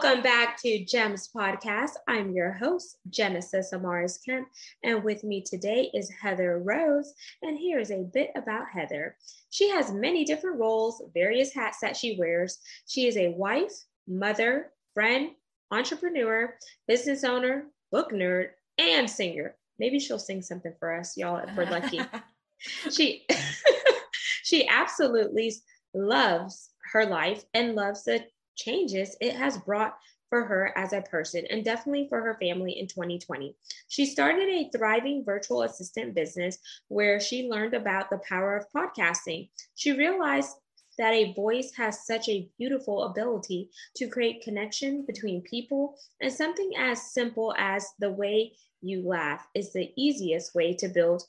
Welcome 0.00 0.22
back 0.22 0.56
to 0.62 0.84
GEMS 0.84 1.28
Podcast. 1.34 1.94
I'm 2.06 2.30
your 2.30 2.52
host, 2.52 2.98
Genesis 3.10 3.72
Amaris 3.74 4.24
Kemp, 4.24 4.46
and 4.84 5.02
with 5.02 5.24
me 5.24 5.42
today 5.42 5.90
is 5.92 6.08
Heather 6.22 6.60
Rose. 6.60 7.12
And 7.42 7.58
here's 7.58 7.90
a 7.90 8.04
bit 8.14 8.30
about 8.36 8.68
Heather. 8.72 9.16
She 9.50 9.68
has 9.70 9.90
many 9.90 10.24
different 10.24 10.60
roles, 10.60 11.02
various 11.14 11.52
hats 11.52 11.78
that 11.82 11.96
she 11.96 12.16
wears. 12.16 12.58
She 12.86 13.08
is 13.08 13.16
a 13.16 13.32
wife, 13.32 13.72
mother, 14.06 14.70
friend, 14.94 15.30
entrepreneur, 15.72 16.54
business 16.86 17.24
owner, 17.24 17.64
book 17.90 18.12
nerd, 18.12 18.50
and 18.78 19.10
singer. 19.10 19.56
Maybe 19.80 19.98
she'll 19.98 20.20
sing 20.20 20.42
something 20.42 20.74
for 20.78 20.94
us, 20.94 21.16
y'all, 21.16 21.38
if 21.38 21.56
we're 21.56 21.68
lucky. 21.68 22.00
she 22.92 23.26
she 24.44 24.68
absolutely 24.68 25.52
loves 25.92 26.70
her 26.92 27.04
life 27.04 27.44
and 27.52 27.74
loves 27.74 28.04
the 28.04 28.24
changes 28.58 29.16
it 29.20 29.34
has 29.34 29.56
brought 29.56 29.96
for 30.28 30.44
her 30.44 30.76
as 30.76 30.92
a 30.92 31.00
person 31.02 31.44
and 31.48 31.64
definitely 31.64 32.06
for 32.08 32.20
her 32.20 32.36
family 32.40 32.78
in 32.78 32.86
2020. 32.86 33.56
She 33.88 34.04
started 34.04 34.48
a 34.48 34.70
thriving 34.76 35.24
virtual 35.24 35.62
assistant 35.62 36.14
business 36.14 36.58
where 36.88 37.18
she 37.18 37.48
learned 37.48 37.74
about 37.74 38.10
the 38.10 38.20
power 38.28 38.56
of 38.56 38.66
podcasting. 38.74 39.48
She 39.74 39.92
realized 39.92 40.56
that 40.98 41.14
a 41.14 41.32
voice 41.32 41.72
has 41.76 42.04
such 42.04 42.28
a 42.28 42.50
beautiful 42.58 43.04
ability 43.04 43.70
to 43.96 44.08
create 44.08 44.42
connection 44.42 45.04
between 45.06 45.40
people, 45.42 45.96
and 46.20 46.32
something 46.32 46.72
as 46.76 47.12
simple 47.12 47.54
as 47.56 47.86
the 48.00 48.10
way 48.10 48.52
you 48.82 49.06
laugh 49.06 49.46
is 49.54 49.72
the 49.72 49.92
easiest 49.96 50.54
way 50.54 50.74
to 50.74 50.88
build 50.88 51.22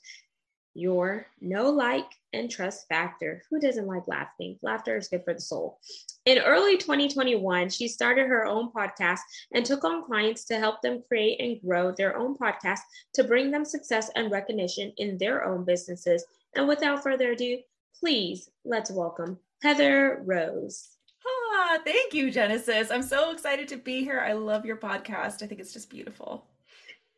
your 0.74 1.26
know 1.40 1.70
like 1.70 2.06
and 2.32 2.50
trust 2.50 2.86
factor. 2.88 3.42
Who 3.50 3.60
doesn't 3.60 3.86
like 3.86 4.06
laughing? 4.06 4.58
Laughter 4.62 4.96
is 4.96 5.08
good 5.08 5.24
for 5.24 5.34
the 5.34 5.40
soul. 5.40 5.78
In 6.26 6.38
early 6.38 6.76
2021, 6.76 7.70
she 7.70 7.88
started 7.88 8.26
her 8.26 8.44
own 8.44 8.70
podcast 8.70 9.20
and 9.52 9.64
took 9.64 9.84
on 9.84 10.04
clients 10.04 10.44
to 10.46 10.58
help 10.58 10.82
them 10.82 11.02
create 11.08 11.40
and 11.40 11.60
grow 11.60 11.92
their 11.92 12.16
own 12.16 12.36
podcast 12.36 12.80
to 13.14 13.24
bring 13.24 13.50
them 13.50 13.64
success 13.64 14.10
and 14.16 14.30
recognition 14.30 14.92
in 14.98 15.18
their 15.18 15.44
own 15.44 15.64
businesses. 15.64 16.24
And 16.54 16.68
without 16.68 17.02
further 17.02 17.32
ado, 17.32 17.58
please 17.98 18.50
let's 18.64 18.90
welcome 18.90 19.38
Heather 19.62 20.22
Rose. 20.24 20.90
Ah, 21.26 21.78
thank 21.84 22.14
you, 22.14 22.30
Genesis. 22.30 22.90
I'm 22.90 23.02
so 23.02 23.30
excited 23.32 23.68
to 23.68 23.76
be 23.76 24.04
here. 24.04 24.20
I 24.20 24.32
love 24.32 24.64
your 24.64 24.76
podcast. 24.76 25.42
I 25.42 25.46
think 25.46 25.60
it's 25.60 25.72
just 25.72 25.90
beautiful. 25.90 26.46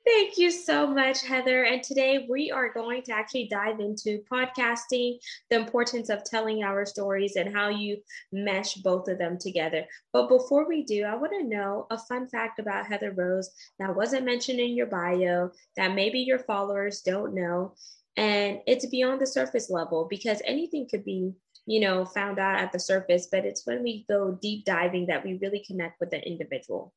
Thank 0.04 0.36
you 0.36 0.50
so 0.50 0.88
much, 0.88 1.22
Heather. 1.22 1.62
And 1.62 1.80
today 1.80 2.26
we 2.28 2.50
are 2.50 2.72
going 2.72 3.02
to 3.04 3.12
actually 3.12 3.46
dive 3.48 3.78
into 3.78 4.20
podcasting, 4.30 5.18
the 5.48 5.56
importance 5.56 6.08
of 6.08 6.24
telling 6.24 6.64
our 6.64 6.84
stories, 6.84 7.36
and 7.36 7.54
how 7.54 7.68
you 7.68 7.98
mesh 8.32 8.74
both 8.74 9.06
of 9.08 9.18
them 9.18 9.38
together. 9.38 9.84
But 10.12 10.28
before 10.28 10.66
we 10.68 10.82
do, 10.82 11.04
I 11.04 11.14
want 11.14 11.32
to 11.38 11.46
know 11.46 11.86
a 11.90 11.98
fun 11.98 12.28
fact 12.28 12.58
about 12.58 12.86
Heather 12.86 13.12
Rose 13.12 13.48
that 13.78 13.94
wasn't 13.94 14.24
mentioned 14.24 14.58
in 14.58 14.74
your 14.74 14.86
bio, 14.86 15.50
that 15.76 15.94
maybe 15.94 16.18
your 16.18 16.40
followers 16.40 17.02
don't 17.02 17.32
know. 17.34 17.74
And 18.16 18.58
it's 18.66 18.86
beyond 18.86 19.20
the 19.20 19.26
surface 19.26 19.70
level 19.70 20.08
because 20.10 20.42
anything 20.44 20.88
could 20.90 21.04
be 21.04 21.32
you 21.64 21.78
know 21.78 22.04
found 22.04 22.40
out 22.40 22.58
at 22.58 22.72
the 22.72 22.80
surface 22.80 23.28
but 23.30 23.44
it's 23.44 23.64
when 23.64 23.84
we 23.84 24.04
go 24.08 24.36
deep 24.42 24.64
diving 24.64 25.06
that 25.06 25.24
we 25.24 25.38
really 25.40 25.62
connect 25.64 26.00
with 26.00 26.10
the 26.10 26.20
individual 26.28 26.92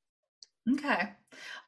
Okay. 0.72 1.10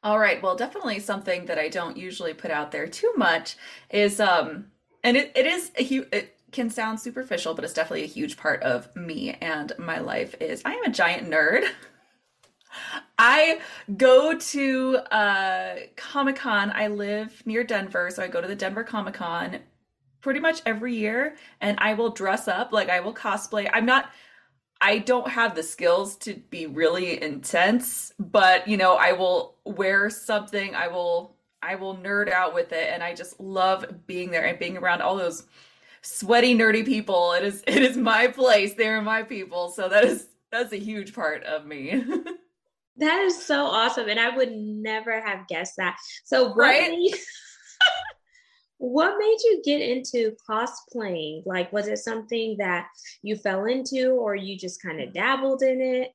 All 0.02 0.18
right. 0.18 0.42
Well, 0.42 0.56
definitely 0.56 0.98
something 1.00 1.46
that 1.46 1.58
I 1.58 1.68
don't 1.68 1.96
usually 1.96 2.34
put 2.34 2.50
out 2.50 2.72
there 2.72 2.86
too 2.86 3.12
much 3.16 3.56
is 3.90 4.20
um 4.20 4.66
and 5.04 5.16
it, 5.16 5.32
it 5.36 5.46
is 5.46 5.70
a 5.76 5.82
huge 5.82 6.08
it 6.12 6.36
can 6.50 6.70
sound 6.70 6.98
superficial, 7.00 7.54
but 7.54 7.64
it's 7.64 7.74
definitely 7.74 8.04
a 8.04 8.06
huge 8.06 8.36
part 8.36 8.62
of 8.62 8.94
me 8.96 9.32
and 9.40 9.72
my 9.78 9.98
life 9.98 10.34
is 10.40 10.62
I 10.64 10.72
am 10.74 10.84
a 10.84 10.90
giant 10.90 11.30
nerd. 11.30 11.64
I 13.18 13.60
go 13.96 14.36
to 14.38 14.96
uh 15.12 15.76
Comic-Con. 15.96 16.72
I 16.74 16.88
live 16.88 17.42
near 17.46 17.64
Denver, 17.64 18.10
so 18.10 18.22
I 18.22 18.28
go 18.28 18.40
to 18.40 18.48
the 18.48 18.54
Denver 18.56 18.84
Comic-Con 18.84 19.58
pretty 20.20 20.40
much 20.40 20.60
every 20.66 20.94
year 20.94 21.36
and 21.60 21.78
I 21.80 21.94
will 21.94 22.10
dress 22.10 22.48
up 22.48 22.72
like 22.72 22.88
I 22.88 23.00
will 23.00 23.14
cosplay. 23.14 23.68
I'm 23.72 23.86
not 23.86 24.10
I 24.80 24.98
don't 24.98 25.28
have 25.28 25.54
the 25.54 25.62
skills 25.62 26.16
to 26.18 26.34
be 26.50 26.66
really 26.66 27.20
intense, 27.22 28.12
but 28.18 28.68
you 28.68 28.76
know, 28.76 28.94
I 28.94 29.12
will 29.12 29.56
wear 29.64 30.08
something, 30.08 30.74
I 30.74 30.88
will 30.88 31.36
I 31.62 31.74
will 31.74 31.96
nerd 31.96 32.30
out 32.30 32.54
with 32.54 32.72
it 32.72 32.88
and 32.92 33.02
I 33.02 33.14
just 33.14 33.40
love 33.40 33.84
being 34.06 34.30
there 34.30 34.46
and 34.46 34.58
being 34.58 34.76
around 34.76 35.02
all 35.02 35.16
those 35.16 35.44
sweaty 36.02 36.54
nerdy 36.54 36.84
people. 36.84 37.32
It 37.32 37.44
is 37.44 37.64
it 37.66 37.82
is 37.82 37.96
my 37.96 38.28
place. 38.28 38.74
They're 38.74 39.02
my 39.02 39.22
people. 39.22 39.70
So 39.70 39.88
that 39.88 40.04
is 40.04 40.28
that's 40.52 40.72
a 40.72 40.78
huge 40.78 41.14
part 41.14 41.42
of 41.44 41.66
me. 41.66 42.04
that 42.96 43.20
is 43.22 43.44
so 43.44 43.66
awesome 43.66 44.08
and 44.08 44.20
I 44.20 44.36
would 44.36 44.52
never 44.52 45.20
have 45.20 45.48
guessed 45.48 45.74
that. 45.78 45.96
So 46.24 46.48
what 46.48 46.56
right? 46.56 46.90
made 46.90 47.14
what 48.78 49.18
made 49.18 49.38
you 49.44 49.60
get 49.64 49.80
into 49.80 50.34
cosplaying? 50.48 51.42
Like, 51.44 51.72
was 51.72 51.88
it 51.88 51.98
something 51.98 52.56
that 52.58 52.86
you 53.22 53.36
fell 53.36 53.66
into 53.66 54.12
or 54.12 54.34
you 54.34 54.56
just 54.56 54.82
kind 54.82 55.00
of 55.00 55.12
dabbled 55.12 55.62
in 55.62 55.80
it? 55.80 56.12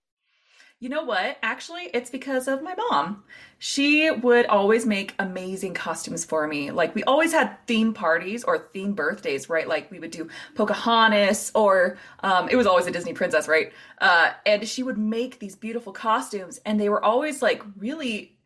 You 0.79 0.90
know 0.90 1.03
what? 1.03 1.38
Actually, 1.41 1.84
it's 1.94 2.09
because 2.09 2.50
of 2.50 2.62
my 2.62 2.75
mom. 2.75 3.24
She 3.57 4.12
would 4.12 4.46
always 4.47 4.85
make 4.85 5.16
amazing 5.18 5.74
costumes 5.74 6.25
for 6.25 6.46
me. 6.46 6.72
Like, 6.72 6.94
we 6.94 7.03
always 7.03 7.31
had 7.31 7.57
theme 7.68 7.94
parties 7.94 8.44
or 8.44 8.69
theme 8.74 8.94
birthdays, 8.94 9.50
right? 9.50 9.66
Like, 9.66 9.90
we 9.91 10.00
would 10.00 10.12
do 10.12 10.28
Pocahontas 10.56 11.51
or 11.56 11.97
um, 12.22 12.50
it 12.50 12.57
was 12.57 12.68
always 12.68 12.85
a 12.85 12.91
Disney 12.91 13.13
princess, 13.13 13.47
right? 13.47 13.72
Uh, 14.00 14.31
and 14.45 14.68
she 14.68 14.84
would 14.84 14.97
make 14.97 15.40
these 15.40 15.56
beautiful 15.56 15.94
costumes, 15.94 16.59
and 16.66 16.78
they 16.80 16.90
were 16.90 17.03
always 17.03 17.41
like 17.41 17.63
really 17.78 18.38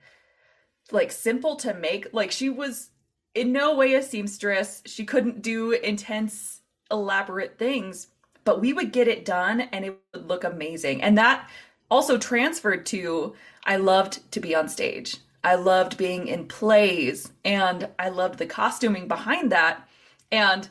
like 0.92 1.12
simple 1.12 1.56
to 1.58 1.74
make. 1.74 2.08
Like, 2.14 2.30
she 2.30 2.50
was 2.52 2.92
in 3.38 3.52
no 3.52 3.76
way 3.76 3.94
a 3.94 4.04
seamstress. 4.04 4.82
She 4.86 5.06
couldn't 5.06 5.42
do 5.42 5.72
intense, 5.72 6.62
elaborate 6.92 7.58
things, 7.58 8.08
but 8.44 8.60
we 8.60 8.74
would 8.74 8.92
get 8.92 9.08
it 9.08 9.26
done 9.26 9.62
and 9.62 9.86
it 9.86 9.98
would 10.14 10.28
look 10.28 10.44
amazing. 10.44 11.04
And 11.04 11.18
that 11.18 11.50
also 11.90 12.18
transferred 12.18 12.86
to 12.88 13.36
I 13.64 13.78
loved 13.78 14.32
to 14.32 14.40
be 14.40 14.56
on 14.56 14.70
stage. 14.70 15.18
I 15.44 15.56
loved 15.56 15.98
being 15.98 16.28
in 16.28 16.48
plays 16.48 17.32
and 17.46 17.88
I 18.00 18.10
loved 18.10 18.40
the 18.40 18.46
costuming 18.46 19.08
behind 19.08 19.52
that. 19.52 19.88
And 20.32 20.68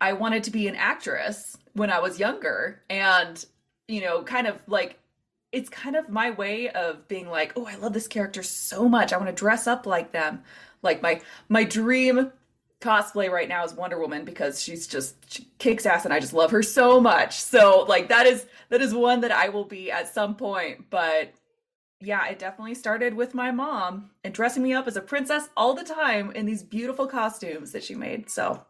I 0.00 0.12
wanted 0.12 0.44
to 0.44 0.50
be 0.50 0.68
an 0.68 0.76
actress 0.76 1.56
when 1.74 1.90
I 1.90 2.00
was 2.00 2.18
younger. 2.18 2.82
And, 2.90 3.42
you 3.88 4.00
know, 4.00 4.22
kind 4.22 4.46
of 4.46 4.58
like 4.66 4.98
it's 5.52 5.68
kind 5.68 5.96
of 5.96 6.08
my 6.08 6.30
way 6.30 6.68
of 6.70 7.06
being 7.08 7.28
like, 7.28 7.52
oh, 7.56 7.66
I 7.66 7.76
love 7.76 7.92
this 7.92 8.08
character 8.08 8.42
so 8.42 8.88
much. 8.88 9.12
I 9.12 9.16
want 9.16 9.28
to 9.28 9.34
dress 9.34 9.66
up 9.66 9.86
like 9.86 10.12
them. 10.12 10.42
Like 10.86 11.02
my 11.02 11.20
my 11.50 11.64
dream 11.64 12.32
cosplay 12.80 13.30
right 13.30 13.48
now 13.48 13.64
is 13.64 13.74
Wonder 13.74 13.98
Woman 13.98 14.24
because 14.24 14.62
she's 14.62 14.86
just 14.86 15.16
she 15.30 15.48
kicks 15.58 15.84
ass 15.84 16.04
and 16.04 16.14
I 16.14 16.20
just 16.20 16.32
love 16.32 16.50
her 16.52 16.62
so 16.62 17.00
much. 17.00 17.38
So 17.40 17.84
like 17.88 18.08
that 18.08 18.26
is 18.26 18.46
that 18.70 18.80
is 18.80 18.94
one 18.94 19.20
that 19.20 19.32
I 19.32 19.50
will 19.50 19.64
be 19.64 19.90
at 19.90 20.12
some 20.12 20.36
point, 20.36 20.88
but 20.88 21.32
yeah, 22.00 22.26
it 22.28 22.38
definitely 22.38 22.74
started 22.74 23.14
with 23.14 23.34
my 23.34 23.50
mom 23.50 24.10
and 24.22 24.34
dressing 24.34 24.62
me 24.62 24.74
up 24.74 24.86
as 24.86 24.96
a 24.96 25.00
princess 25.00 25.48
all 25.56 25.74
the 25.74 25.84
time 25.84 26.30
in 26.32 26.46
these 26.46 26.62
beautiful 26.62 27.06
costumes 27.06 27.72
that 27.72 27.82
she 27.82 27.94
made. 27.94 28.28
So, 28.28 28.64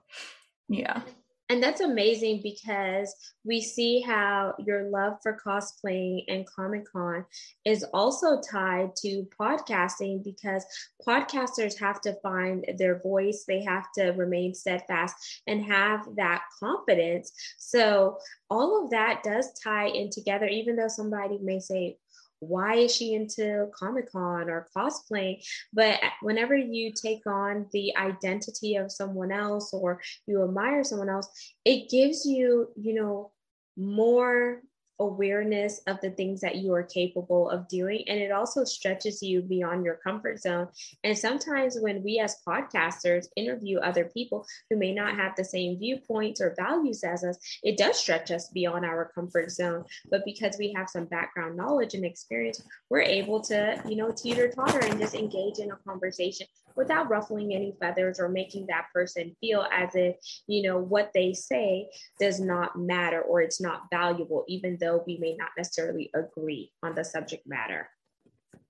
yeah. 0.68 1.02
And 1.48 1.62
that's 1.62 1.80
amazing 1.80 2.40
because 2.42 3.14
we 3.44 3.60
see 3.60 4.00
how 4.00 4.54
your 4.58 4.90
love 4.90 5.18
for 5.22 5.38
cosplaying 5.44 6.24
and 6.26 6.44
Comic 6.44 6.90
Con 6.90 7.24
is 7.64 7.84
also 7.94 8.40
tied 8.40 8.96
to 8.96 9.26
podcasting 9.40 10.24
because 10.24 10.66
podcasters 11.06 11.78
have 11.78 12.00
to 12.00 12.14
find 12.20 12.64
their 12.78 13.00
voice, 13.00 13.44
they 13.46 13.62
have 13.62 13.86
to 13.96 14.10
remain 14.10 14.54
steadfast 14.54 15.14
and 15.46 15.64
have 15.64 16.04
that 16.16 16.42
confidence. 16.58 17.30
So, 17.58 18.18
all 18.50 18.84
of 18.84 18.90
that 18.90 19.22
does 19.22 19.52
tie 19.62 19.88
in 19.88 20.10
together, 20.10 20.46
even 20.46 20.74
though 20.74 20.88
somebody 20.88 21.38
may 21.42 21.60
say, 21.60 21.98
why 22.40 22.76
is 22.76 22.94
she 22.94 23.14
into 23.14 23.68
Comic 23.74 24.10
Con 24.10 24.50
or 24.50 24.68
cosplaying? 24.76 25.42
But 25.72 25.94
uh, 25.94 26.10
whenever 26.22 26.56
you 26.56 26.92
take 26.92 27.26
on 27.26 27.66
the 27.72 27.96
identity 27.96 28.76
of 28.76 28.92
someone 28.92 29.32
else 29.32 29.72
or 29.72 30.00
you 30.26 30.44
admire 30.44 30.84
someone 30.84 31.08
else, 31.08 31.28
it 31.64 31.90
gives 31.90 32.24
you, 32.26 32.68
you 32.76 32.94
know, 32.94 33.32
more 33.76 34.62
awareness 34.98 35.80
of 35.86 36.00
the 36.00 36.10
things 36.10 36.40
that 36.40 36.56
you 36.56 36.72
are 36.72 36.82
capable 36.82 37.50
of 37.50 37.68
doing. 37.68 38.04
And 38.08 38.18
it 38.18 38.32
also 38.32 38.64
stretches 38.64 39.22
you 39.22 39.42
beyond 39.42 39.84
your 39.84 39.96
comfort 39.96 40.40
zone. 40.40 40.68
And 41.04 41.16
sometimes 41.16 41.78
when 41.80 42.02
we 42.02 42.18
as 42.18 42.36
podcasters 42.46 43.26
interview 43.36 43.78
other 43.78 44.04
people 44.04 44.46
who 44.70 44.76
may 44.76 44.92
not 44.92 45.16
have 45.16 45.36
the 45.36 45.44
same 45.44 45.78
viewpoints 45.78 46.40
or 46.40 46.54
values 46.58 47.04
as 47.04 47.24
us, 47.24 47.38
it 47.62 47.76
does 47.76 47.98
stretch 47.98 48.30
us 48.30 48.48
beyond 48.48 48.84
our 48.84 49.10
comfort 49.14 49.50
zone. 49.50 49.84
But 50.10 50.24
because 50.24 50.56
we 50.58 50.72
have 50.74 50.88
some 50.88 51.04
background 51.06 51.56
knowledge 51.56 51.94
and 51.94 52.04
experience, 52.04 52.62
we're 52.90 53.02
able 53.02 53.40
to, 53.42 53.82
you 53.88 53.96
know, 53.96 54.10
teeter 54.10 54.48
totter 54.48 54.80
and 54.80 54.98
just 54.98 55.14
engage 55.14 55.58
in 55.58 55.70
a 55.70 55.76
conversation 55.76 56.46
without 56.76 57.08
ruffling 57.08 57.54
any 57.54 57.74
feathers 57.80 58.20
or 58.20 58.28
making 58.28 58.66
that 58.66 58.86
person 58.94 59.34
feel 59.40 59.66
as 59.72 59.94
if, 59.94 60.16
you 60.46 60.62
know, 60.62 60.78
what 60.78 61.10
they 61.14 61.32
say 61.32 61.88
does 62.20 62.38
not 62.38 62.78
matter 62.78 63.20
or 63.22 63.40
it's 63.40 63.60
not 63.60 63.82
valuable, 63.90 64.44
even 64.48 64.76
though 64.80 65.02
we 65.06 65.18
may 65.18 65.34
not 65.36 65.50
necessarily 65.56 66.10
agree 66.14 66.70
on 66.82 66.94
the 66.94 67.04
subject 67.04 67.46
matter. 67.46 67.88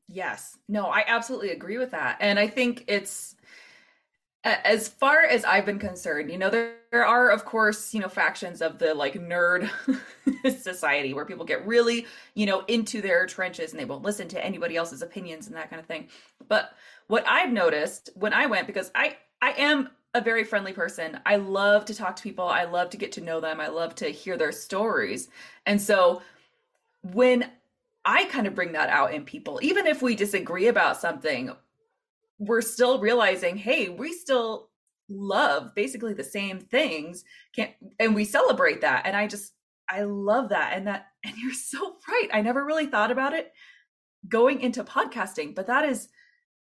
Yes. 0.09 0.57
No, 0.69 0.87
I 0.87 1.05
absolutely 1.07 1.51
agree 1.51 1.79
with 1.79 1.91
that. 1.91 2.19
And 2.21 2.39
I 2.39 2.47
think 2.47 2.85
it's, 2.87 3.35
as 4.45 4.87
far 4.87 5.25
as 5.25 5.45
I've 5.45 5.67
been 5.67 5.81
concerned, 5.81 6.31
you 6.31 6.39
know, 6.39 6.51
there, 6.51 6.77
there 6.93 7.05
are, 7.05 7.31
of 7.31 7.45
course, 7.45 7.93
you 7.93 8.01
know, 8.01 8.09
factions 8.09 8.63
of 8.63 8.79
the 8.79 8.95
like 8.95 9.15
nerd 9.15 9.69
society 10.61 11.13
where 11.15 11.25
people 11.25 11.45
get 11.45 11.67
really, 11.67 12.07
you 12.35 12.47
know, 12.47 12.63
into 12.69 13.03
their 13.03 13.27
trenches 13.27 13.73
and 13.73 13.81
they 13.81 13.85
won't 13.85 14.05
listen 14.05 14.29
to 14.29 14.45
anybody 14.45 14.77
else's 14.77 15.03
opinions 15.03 15.49
and 15.49 15.57
that 15.57 15.69
kind 15.69 15.81
of 15.81 15.87
thing. 15.87 16.09
But 16.49 16.73
what 17.09 17.27
I've 17.27 17.53
noticed 17.53 18.11
when 18.15 18.33
I 18.33 18.47
went, 18.47 18.67
because 18.67 18.91
I, 18.95 19.17
I 19.41 19.53
am 19.53 19.91
a 20.15 20.21
very 20.21 20.45
friendly 20.45 20.73
person. 20.73 21.21
I 21.27 21.37
love 21.37 21.85
to 21.87 21.95
talk 21.95 22.17
to 22.17 22.23
people. 22.23 22.47
I 22.47 22.65
love 22.65 22.91
to 22.91 22.97
get 22.97 23.13
to 23.13 23.21
know 23.21 23.41
them. 23.41 23.61
I 23.61 23.69
love 23.69 23.95
to 23.97 24.09
hear 24.09 24.37
their 24.37 24.53
stories. 24.53 25.29
And 25.67 25.81
so 25.81 26.23
when 27.03 27.51
I 28.05 28.25
kind 28.25 28.47
of 28.47 28.55
bring 28.55 28.73
that 28.73 28.89
out 28.89 29.13
in 29.13 29.25
people, 29.25 29.61
even 29.63 29.87
if 29.87 30.01
we 30.03 30.15
disagree 30.15 30.69
about 30.69 30.97
something, 30.97 31.53
we're 32.39 32.63
still 32.63 32.99
realizing, 32.99 33.57
hey, 33.57 33.89
we 33.89 34.13
still 34.13 34.69
love 35.09 35.75
basically 35.75 36.15
the 36.15 36.25
same 36.25 36.59
things 36.59 37.25
Can't, 37.55 37.71
and 38.01 38.15
we 38.15 38.25
celebrate 38.25 38.81
that 38.81 39.07
and 39.07 39.17
i 39.17 39.27
just 39.27 39.53
i 39.89 40.03
love 40.03 40.49
that 40.49 40.73
and 40.75 40.87
that 40.87 41.07
and 41.25 41.37
you're 41.37 41.53
so 41.53 41.97
right 42.09 42.29
i 42.33 42.41
never 42.41 42.65
really 42.65 42.87
thought 42.87 43.11
about 43.11 43.33
it 43.33 43.53
going 44.29 44.61
into 44.61 44.83
podcasting 44.83 45.55
but 45.55 45.69
that 45.69 45.85
is 45.85 46.09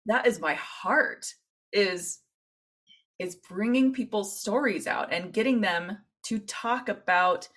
that 0.07 0.27
is 0.27 0.41
my 0.41 0.55
heart 0.55 1.27
is 1.73 2.21
is 3.19 3.37
bringing 3.37 3.93
people's 3.93 4.41
stories 4.41 4.87
out 4.87 5.13
and 5.13 5.33
getting 5.33 5.61
them 5.61 5.99
to 6.25 6.39
talk 6.41 6.89
about 6.89 7.49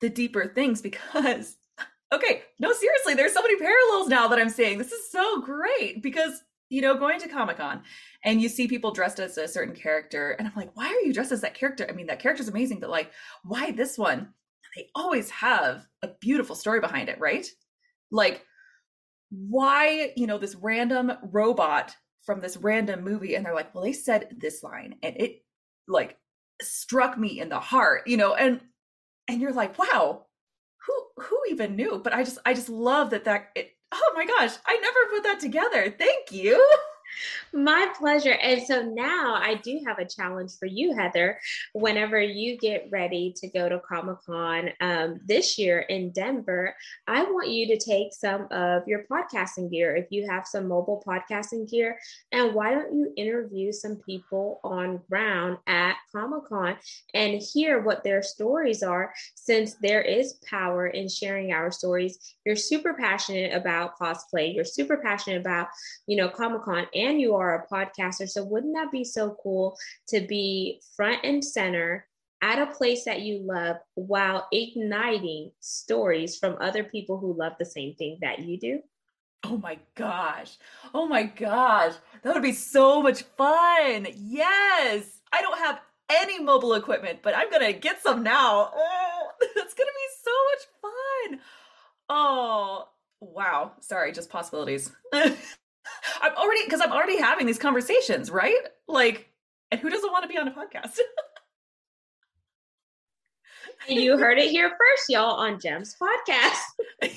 the 0.00 0.08
deeper 0.08 0.46
things 0.46 0.82
because 0.82 1.56
okay 2.12 2.42
no 2.60 2.72
seriously 2.72 3.14
there's 3.14 3.32
so 3.32 3.42
many 3.42 3.56
parallels 3.58 4.08
now 4.08 4.28
that 4.28 4.38
i'm 4.38 4.50
saying 4.50 4.78
this 4.78 4.92
is 4.92 5.10
so 5.10 5.40
great 5.40 6.02
because 6.02 6.42
you 6.68 6.80
know 6.80 6.96
going 6.96 7.20
to 7.20 7.28
comic-con 7.28 7.82
and 8.24 8.40
you 8.40 8.48
see 8.48 8.66
people 8.66 8.90
dressed 8.90 9.18
as 9.20 9.36
a 9.38 9.48
certain 9.48 9.74
character 9.74 10.32
and 10.32 10.46
i'm 10.46 10.54
like 10.56 10.74
why 10.76 10.86
are 10.86 11.06
you 11.06 11.12
dressed 11.12 11.32
as 11.32 11.40
that 11.40 11.54
character? 11.54 11.86
I 11.88 11.92
mean 11.92 12.06
that 12.06 12.20
character's 12.20 12.48
amazing 12.48 12.80
but 12.80 12.90
like 12.90 13.10
why 13.42 13.70
this 13.70 13.98
one? 13.98 14.32
They 14.76 14.88
always 14.96 15.30
have 15.30 15.86
a 16.02 16.08
beautiful 16.20 16.56
story 16.56 16.80
behind 16.80 17.08
it 17.08 17.20
right? 17.20 17.46
Like 18.10 18.44
why 19.48 20.12
you 20.16 20.26
know 20.26 20.38
this 20.38 20.54
random 20.54 21.12
robot 21.30 21.94
from 22.24 22.40
this 22.40 22.56
random 22.56 23.02
movie 23.02 23.34
and 23.34 23.44
they're 23.44 23.54
like 23.54 23.74
well 23.74 23.84
they 23.84 23.92
said 23.92 24.28
this 24.38 24.62
line 24.62 24.94
and 25.02 25.16
it 25.16 25.42
like 25.88 26.16
struck 26.62 27.18
me 27.18 27.40
in 27.40 27.48
the 27.48 27.58
heart 27.58 28.06
you 28.06 28.16
know 28.16 28.34
and 28.34 28.60
and 29.28 29.40
you're 29.40 29.52
like 29.52 29.78
wow 29.78 30.24
who 30.86 31.22
who 31.22 31.40
even 31.48 31.76
knew? 31.76 32.00
But 32.02 32.12
i 32.12 32.22
just 32.22 32.38
i 32.44 32.54
just 32.54 32.68
love 32.68 33.10
that 33.10 33.24
that 33.24 33.48
it, 33.54 33.70
oh 33.92 34.12
my 34.14 34.26
gosh 34.26 34.54
i 34.66 34.76
never 34.76 34.98
put 35.10 35.22
that 35.24 35.40
together. 35.40 35.94
Thank 35.98 36.32
you 36.32 36.64
My 37.52 37.92
pleasure. 37.98 38.32
And 38.32 38.62
so 38.62 38.82
now 38.82 39.34
I 39.34 39.54
do 39.62 39.80
have 39.86 39.98
a 39.98 40.04
challenge 40.04 40.52
for 40.58 40.66
you, 40.66 40.94
Heather. 40.94 41.38
Whenever 41.72 42.20
you 42.20 42.58
get 42.58 42.88
ready 42.90 43.32
to 43.36 43.48
go 43.48 43.68
to 43.68 43.78
Comic 43.78 44.16
Con 44.26 44.70
um, 44.80 45.20
this 45.24 45.58
year 45.58 45.80
in 45.80 46.10
Denver, 46.10 46.74
I 47.06 47.22
want 47.22 47.48
you 47.48 47.68
to 47.68 47.76
take 47.76 48.12
some 48.12 48.48
of 48.50 48.88
your 48.88 49.04
podcasting 49.10 49.70
gear. 49.70 49.94
If 49.94 50.06
you 50.10 50.28
have 50.28 50.46
some 50.46 50.66
mobile 50.66 51.02
podcasting 51.06 51.70
gear, 51.70 51.98
and 52.32 52.54
why 52.54 52.72
don't 52.72 52.92
you 52.92 53.12
interview 53.16 53.72
some 53.72 53.96
people 53.96 54.60
on 54.64 55.00
ground 55.08 55.58
at 55.66 55.96
Comic 56.12 56.46
Con 56.48 56.76
and 57.12 57.40
hear 57.40 57.80
what 57.80 58.02
their 58.02 58.22
stories 58.22 58.82
are? 58.82 59.12
Since 59.34 59.74
there 59.74 60.02
is 60.02 60.34
power 60.48 60.88
in 60.88 61.08
sharing 61.08 61.52
our 61.52 61.70
stories, 61.70 62.34
you're 62.44 62.56
super 62.56 62.94
passionate 62.94 63.54
about 63.54 63.98
cosplay, 63.98 64.54
you're 64.54 64.64
super 64.64 64.96
passionate 64.96 65.40
about, 65.40 65.68
you 66.06 66.16
know, 66.16 66.28
Comic 66.28 66.62
Con 66.62 66.86
and 66.94 67.03
you 67.12 67.34
are 67.34 67.54
a 67.54 67.66
podcaster. 67.66 68.28
So 68.28 68.44
wouldn't 68.44 68.74
that 68.74 68.90
be 68.90 69.04
so 69.04 69.36
cool 69.42 69.76
to 70.08 70.20
be 70.20 70.80
front 70.96 71.20
and 71.24 71.44
center 71.44 72.06
at 72.42 72.58
a 72.58 72.72
place 72.72 73.04
that 73.04 73.22
you 73.22 73.38
love 73.38 73.76
while 73.94 74.48
igniting 74.52 75.50
stories 75.60 76.36
from 76.36 76.56
other 76.60 76.84
people 76.84 77.18
who 77.18 77.32
love 77.32 77.54
the 77.58 77.64
same 77.64 77.94
thing 77.94 78.18
that 78.20 78.40
you 78.40 78.58
do? 78.58 78.80
Oh 79.44 79.58
my 79.58 79.78
gosh. 79.94 80.56
Oh 80.94 81.06
my 81.06 81.24
gosh. 81.24 81.94
That 82.22 82.34
would 82.34 82.42
be 82.42 82.52
so 82.52 83.02
much 83.02 83.22
fun. 83.22 84.06
Yes. 84.16 85.20
I 85.32 85.42
don't 85.42 85.58
have 85.58 85.80
any 86.08 86.42
mobile 86.42 86.74
equipment, 86.74 87.20
but 87.22 87.36
I'm 87.36 87.50
going 87.50 87.72
to 87.72 87.78
get 87.78 88.02
some 88.02 88.22
now. 88.22 88.70
Oh, 88.74 89.28
that's 89.54 89.74
going 89.74 89.88
to 89.88 89.92
be 89.94 90.08
so 90.22 90.30
much 90.50 90.66
fun. 90.82 91.40
Oh, 92.08 92.88
wow. 93.20 93.72
Sorry, 93.80 94.12
just 94.12 94.30
possibilities. 94.30 94.90
I'm 96.20 96.34
already 96.36 96.64
because 96.64 96.80
I'm 96.80 96.92
already 96.92 97.18
having 97.18 97.46
these 97.46 97.58
conversations, 97.58 98.30
right? 98.30 98.54
Like, 98.88 99.30
and 99.70 99.80
who 99.80 99.90
doesn't 99.90 100.10
want 100.10 100.22
to 100.22 100.28
be 100.28 100.38
on 100.38 100.48
a 100.48 100.52
podcast? 100.52 100.98
you 103.88 104.18
heard 104.18 104.38
it 104.38 104.50
here 104.50 104.70
first, 104.70 105.04
y'all, 105.08 105.36
on 105.36 105.60
Gems 105.60 105.96
Podcast. 106.00 106.60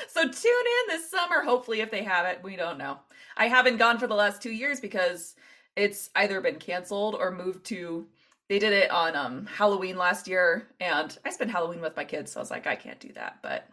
so 0.08 0.22
tune 0.22 0.28
in 0.28 0.88
this 0.88 1.10
summer, 1.10 1.42
hopefully, 1.42 1.80
if 1.80 1.90
they 1.90 2.02
have 2.02 2.26
it. 2.26 2.40
We 2.42 2.56
don't 2.56 2.78
know. 2.78 2.98
I 3.36 3.46
haven't 3.46 3.78
gone 3.78 3.98
for 3.98 4.06
the 4.06 4.14
last 4.14 4.42
two 4.42 4.52
years 4.52 4.80
because 4.80 5.34
it's 5.76 6.10
either 6.16 6.40
been 6.40 6.56
canceled 6.56 7.14
or 7.14 7.30
moved 7.30 7.64
to. 7.66 8.06
They 8.48 8.58
did 8.58 8.72
it 8.72 8.90
on 8.90 9.14
um, 9.14 9.46
Halloween 9.46 9.96
last 9.96 10.26
year, 10.26 10.68
and 10.80 11.16
I 11.24 11.30
spent 11.30 11.50
Halloween 11.50 11.80
with 11.80 11.96
my 11.96 12.04
kids, 12.04 12.32
so 12.32 12.40
I 12.40 12.42
was 12.42 12.50
like, 12.50 12.66
I 12.66 12.74
can't 12.74 12.98
do 12.98 13.12
that. 13.12 13.38
But 13.42 13.68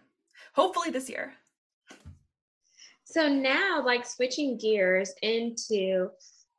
hopefully 0.53 0.91
this 0.91 1.09
year. 1.09 1.33
So 3.09 3.29
now, 3.29 3.81
like 3.85 4.05
switching 4.05 4.57
gears 4.57 5.13
into 5.21 6.09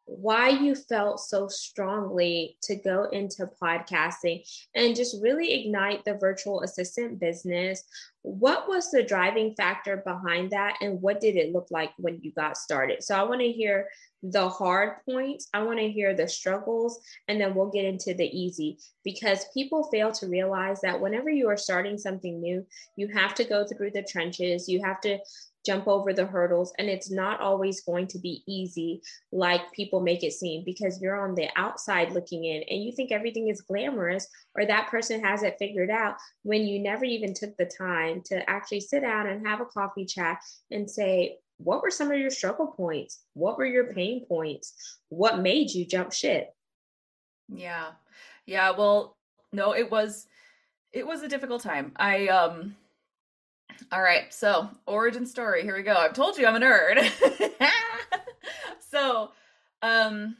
why 0.07 0.49
you 0.49 0.75
felt 0.75 1.21
so 1.21 1.47
strongly 1.47 2.57
to 2.63 2.75
go 2.75 3.05
into 3.13 3.51
podcasting 3.63 4.43
and 4.75 4.97
just 4.97 5.23
really 5.23 5.53
ignite 5.53 6.07
the 6.07 6.15
virtual 6.15 6.63
assistant 6.63 7.21
business. 7.21 7.85
What 8.23 8.67
was 8.67 8.91
the 8.91 9.03
driving 9.03 9.55
factor 9.57 9.99
behind 9.99 10.53
that, 10.53 10.79
and 10.81 11.03
what 11.03 11.21
did 11.21 11.37
it 11.37 11.53
look 11.53 11.67
like 11.71 11.93
when 11.99 12.19
you 12.23 12.33
got 12.33 12.57
started? 12.57 13.05
So, 13.05 13.15
I 13.15 13.25
want 13.25 13.43
to 13.43 13.53
hear 13.53 13.89
the 14.23 14.49
hard 14.49 15.05
points, 15.05 15.49
I 15.53 15.63
want 15.63 15.79
to 15.81 15.91
hear 15.91 16.15
the 16.15 16.29
struggles, 16.29 16.99
and 17.29 17.39
then 17.39 17.55
we'll 17.55 17.71
get 17.71 17.85
into 17.85 18.15
the 18.15 18.27
easy 18.27 18.79
because 19.05 19.45
people 19.53 19.91
fail 19.93 20.13
to 20.13 20.27
realize 20.27 20.81
that 20.81 20.99
whenever 20.99 21.29
you 21.29 21.47
are 21.49 21.59
starting 21.59 21.99
something 21.99 22.41
new, 22.41 22.67
you 22.97 23.09
have 23.09 23.35
to 23.35 23.45
go 23.45 23.67
through 23.67 23.91
the 23.91 24.03
trenches, 24.03 24.67
you 24.67 24.83
have 24.83 25.01
to 25.03 25.19
jump 25.67 25.87
over 25.87 26.13
the 26.13 26.27
hurdles 26.27 26.73
and 26.79 26.89
it's 26.89 27.11
not 27.11 27.41
always 27.41 27.83
going 27.83 28.07
to 28.07 28.19
be 28.19 28.43
easy 28.47 29.03
like 29.33 29.61
people 29.73 30.01
make 30.01 30.23
it 30.23 30.33
seem 30.33 30.63
because 30.65 31.01
you're 31.01 31.21
on 31.21 31.35
the 31.35 31.49
outside 31.57 32.13
looking 32.13 32.45
in 32.45 32.63
and 32.71 32.83
you 32.83 32.93
think 32.93 33.13
everything 33.13 33.49
is 33.49 33.61
glamorous 33.61 34.27
or 34.55 34.65
that 34.65 34.89
person 34.89 35.23
has 35.23 35.43
it 35.43 35.57
figured 35.59 35.91
out 35.91 36.15
when 36.43 36.67
you 36.67 36.81
never 36.81 37.05
even 37.05 37.35
took 37.35 37.57
the 37.57 37.71
time 37.79 38.23
to 38.25 38.49
actually 38.49 38.81
sit 38.81 39.01
down 39.01 39.27
and 39.27 39.47
have 39.47 39.61
a 39.61 39.67
coffee 39.67 40.07
chat 40.07 40.39
and 40.71 40.89
say 40.89 41.37
what 41.59 41.83
were 41.83 41.91
some 41.91 42.11
of 42.11 42.19
your 42.19 42.31
struggle 42.31 42.69
points? 42.69 43.19
What 43.35 43.59
were 43.59 43.67
your 43.67 43.93
pain 43.93 44.25
points? 44.27 44.75
What 45.09 45.41
made 45.41 45.71
you 45.71 45.85
jump 45.85 46.13
ship? 46.13 46.55
Yeah. 47.49 47.89
Yeah 48.47 48.71
well 48.71 49.17
no 49.53 49.75
it 49.75 49.91
was 49.91 50.27
it 50.93 51.07
was 51.07 51.23
a 51.23 51.29
difficult 51.29 51.63
time. 51.63 51.93
I 51.97 52.29
um 52.29 52.77
all 53.93 54.03
right, 54.03 54.33
so 54.33 54.69
origin 54.87 55.27
story. 55.27 55.63
Here 55.63 55.77
we 55.77 55.83
go. 55.83 55.95
I've 55.95 56.15
told 56.15 56.39
you 56.39 56.47
I'm 56.47 56.57
a 56.57 56.61
nerd. 56.61 57.11
so, 58.91 59.31
um, 59.83 60.37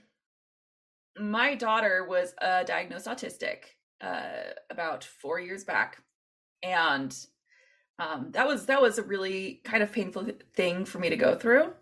my 1.19 1.55
daughter 1.55 2.07
was 2.09 2.35
uh, 2.41 2.65
diagnosed 2.65 3.07
autistic 3.07 3.59
uh, 4.01 4.53
about 4.71 5.05
four 5.05 5.41
years 5.41 5.65
back, 5.65 6.03
and 6.63 7.17
um, 7.99 8.29
that 8.33 8.47
was 8.47 8.67
that 8.67 8.81
was 8.81 8.99
a 8.99 9.03
really 9.03 9.61
kind 9.65 9.83
of 9.83 9.93
painful 9.93 10.27
thing 10.55 10.85
for 10.85 10.99
me 10.99 11.11
to 11.11 11.17
go 11.17 11.35
through 11.35 11.73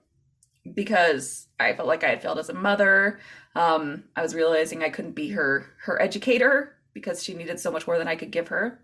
because 0.75 1.47
I 1.61 1.75
felt 1.75 1.89
like 1.89 2.05
I 2.05 2.09
had 2.09 2.23
failed 2.23 2.39
as 2.39 2.49
a 2.49 2.55
mother. 2.55 3.21
Um, 3.55 4.05
I 4.15 4.23
was 4.23 4.35
realizing 4.35 4.83
I 4.83 4.91
couldn't 4.91 5.15
be 5.15 5.31
her 5.31 5.67
her 5.83 6.01
educator 6.01 6.77
because 6.95 7.23
she 7.23 7.35
needed 7.35 7.61
so 7.61 7.71
much 7.71 7.87
more 7.87 7.99
than 7.99 8.09
I 8.09 8.17
could 8.17 8.31
give 8.31 8.49
her. 8.49 8.81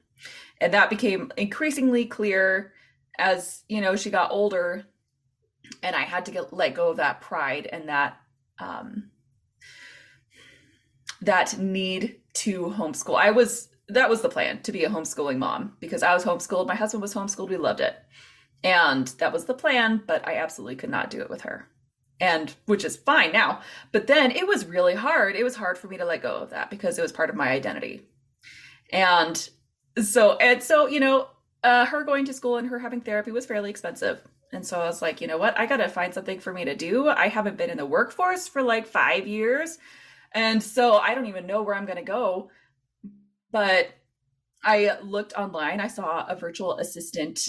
And 0.60 0.74
that 0.74 0.90
became 0.90 1.32
increasingly 1.36 2.04
clear 2.04 2.72
as, 3.18 3.62
you 3.68 3.80
know, 3.80 3.96
she 3.96 4.10
got 4.10 4.30
older 4.30 4.84
and 5.82 5.96
I 5.96 6.02
had 6.02 6.26
to 6.26 6.30
get 6.30 6.52
let 6.52 6.74
go 6.74 6.90
of 6.90 6.98
that 6.98 7.20
pride 7.20 7.68
and 7.70 7.88
that 7.88 8.18
um 8.58 9.10
that 11.20 11.58
need 11.58 12.20
to 12.34 12.74
homeschool. 12.76 13.16
I 13.16 13.30
was 13.30 13.68
that 13.88 14.10
was 14.10 14.22
the 14.22 14.28
plan 14.28 14.62
to 14.62 14.72
be 14.72 14.84
a 14.84 14.90
homeschooling 14.90 15.38
mom 15.38 15.76
because 15.80 16.02
I 16.02 16.14
was 16.14 16.24
homeschooled, 16.24 16.66
my 16.66 16.74
husband 16.74 17.02
was 17.02 17.14
homeschooled, 17.14 17.50
we 17.50 17.56
loved 17.56 17.80
it. 17.80 17.96
And 18.64 19.08
that 19.18 19.32
was 19.32 19.44
the 19.44 19.54
plan, 19.54 20.02
but 20.06 20.26
I 20.26 20.36
absolutely 20.36 20.76
could 20.76 20.90
not 20.90 21.10
do 21.10 21.20
it 21.20 21.28
with 21.30 21.42
her. 21.42 21.68
And 22.20 22.54
which 22.66 22.84
is 22.84 22.96
fine 22.96 23.32
now. 23.32 23.60
But 23.90 24.06
then 24.06 24.30
it 24.30 24.46
was 24.46 24.64
really 24.64 24.94
hard. 24.94 25.34
It 25.34 25.42
was 25.42 25.56
hard 25.56 25.76
for 25.76 25.88
me 25.88 25.96
to 25.98 26.04
let 26.04 26.22
go 26.22 26.36
of 26.36 26.50
that 26.50 26.70
because 26.70 26.96
it 26.96 27.02
was 27.02 27.10
part 27.10 27.30
of 27.30 27.36
my 27.36 27.48
identity. 27.48 28.06
And 28.92 29.48
so 30.00 30.36
and 30.36 30.62
so, 30.62 30.86
you 30.86 31.00
know, 31.00 31.28
uh, 31.62 31.86
her 31.86 32.04
going 32.04 32.24
to 32.26 32.32
school 32.32 32.56
and 32.56 32.68
her 32.68 32.78
having 32.78 33.00
therapy 33.00 33.30
was 33.30 33.46
fairly 33.46 33.70
expensive. 33.70 34.20
And 34.52 34.66
so 34.66 34.80
I 34.80 34.84
was 34.84 35.00
like, 35.00 35.20
you 35.20 35.26
know 35.26 35.38
what? 35.38 35.58
I 35.58 35.66
got 35.66 35.78
to 35.78 35.88
find 35.88 36.12
something 36.12 36.38
for 36.38 36.52
me 36.52 36.64
to 36.66 36.76
do. 36.76 37.08
I 37.08 37.28
haven't 37.28 37.56
been 37.56 37.70
in 37.70 37.78
the 37.78 37.86
workforce 37.86 38.48
for 38.48 38.62
like 38.62 38.86
five 38.86 39.26
years. 39.26 39.78
And 40.34 40.62
so 40.62 40.96
I 40.96 41.14
don't 41.14 41.26
even 41.26 41.46
know 41.46 41.62
where 41.62 41.74
I'm 41.74 41.86
to 41.86 42.02
go. 42.02 42.50
But 43.50 43.88
I 44.64 44.98
looked 45.02 45.34
online, 45.34 45.80
I 45.80 45.88
saw 45.88 46.26
a 46.26 46.36
virtual 46.36 46.78
assistant 46.78 47.40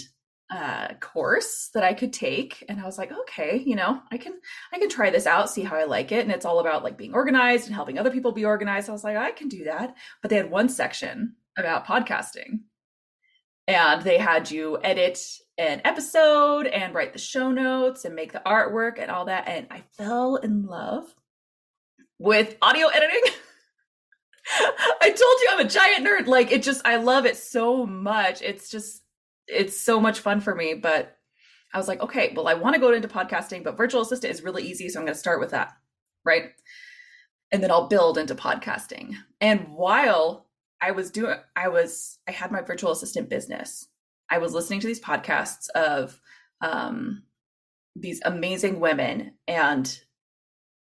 uh, 0.50 0.94
course 1.00 1.70
that 1.74 1.82
I 1.82 1.94
could 1.94 2.12
take, 2.12 2.64
and 2.68 2.80
I 2.80 2.84
was 2.84 2.98
like, 2.98 3.10
okay, 3.12 3.62
you 3.64 3.76
know, 3.76 4.00
I 4.10 4.18
can 4.18 4.34
I 4.72 4.78
can 4.78 4.88
try 4.88 5.10
this 5.10 5.26
out, 5.26 5.50
see 5.50 5.62
how 5.62 5.76
I 5.76 5.84
like 5.84 6.12
it. 6.12 6.20
And 6.20 6.30
it's 6.30 6.44
all 6.44 6.60
about 6.60 6.84
like 6.84 6.98
being 6.98 7.14
organized 7.14 7.66
and 7.66 7.74
helping 7.74 7.98
other 7.98 8.10
people 8.10 8.32
be 8.32 8.44
organized. 8.44 8.88
I 8.88 8.92
was 8.92 9.04
like, 9.04 9.16
I 9.16 9.30
can 9.30 9.48
do 9.48 9.64
that. 9.64 9.96
But 10.20 10.30
they 10.30 10.36
had 10.36 10.50
one 10.50 10.68
section 10.68 11.36
about 11.56 11.86
podcasting, 11.86 12.60
and 13.66 14.02
they 14.02 14.18
had 14.18 14.50
you 14.50 14.78
edit 14.82 15.18
an 15.58 15.80
episode 15.84 16.66
and 16.66 16.94
write 16.94 17.12
the 17.12 17.18
show 17.18 17.50
notes 17.50 18.04
and 18.04 18.14
make 18.14 18.32
the 18.32 18.42
artwork 18.44 18.98
and 18.98 19.10
all 19.10 19.26
that. 19.26 19.48
And 19.48 19.66
I 19.70 19.84
fell 19.96 20.36
in 20.36 20.66
love 20.66 21.14
with 22.18 22.56
audio 22.60 22.88
editing. 22.88 23.22
I 25.00 25.08
told 25.08 25.18
you 25.20 25.48
I'm 25.52 25.66
a 25.66 25.68
giant 25.68 26.06
nerd. 26.06 26.26
Like 26.26 26.52
it 26.52 26.62
just 26.62 26.82
I 26.84 26.96
love 26.96 27.26
it 27.26 27.36
so 27.36 27.86
much. 27.86 28.42
It's 28.42 28.68
just 28.68 29.02
it's 29.46 29.80
so 29.80 30.00
much 30.00 30.20
fun 30.20 30.40
for 30.40 30.54
me, 30.54 30.74
but 30.74 31.16
I 31.72 31.78
was 31.78 31.88
like, 31.88 32.00
okay, 32.02 32.32
well 32.34 32.48
I 32.48 32.54
want 32.54 32.74
to 32.74 32.80
go 32.80 32.92
into 32.92 33.08
podcasting, 33.08 33.64
but 33.64 33.76
virtual 33.76 34.02
assistant 34.02 34.32
is 34.32 34.42
really 34.42 34.64
easy, 34.64 34.88
so 34.88 34.98
I'm 34.98 35.06
going 35.06 35.14
to 35.14 35.18
start 35.18 35.40
with 35.40 35.50
that. 35.50 35.72
Right? 36.24 36.50
And 37.52 37.62
then 37.62 37.70
I'll 37.70 37.88
build 37.88 38.18
into 38.18 38.34
podcasting. 38.34 39.14
And 39.40 39.68
while 39.68 40.43
I 40.84 40.90
was 40.90 41.10
doing 41.10 41.36
I 41.56 41.68
was 41.68 42.18
I 42.28 42.32
had 42.32 42.52
my 42.52 42.60
virtual 42.60 42.92
assistant 42.92 43.30
business. 43.30 43.88
I 44.30 44.36
was 44.36 44.52
listening 44.52 44.80
to 44.80 44.86
these 44.86 45.00
podcasts 45.00 45.70
of 45.70 46.20
um 46.60 47.22
these 47.96 48.20
amazing 48.24 48.80
women 48.80 49.32
and 49.48 49.98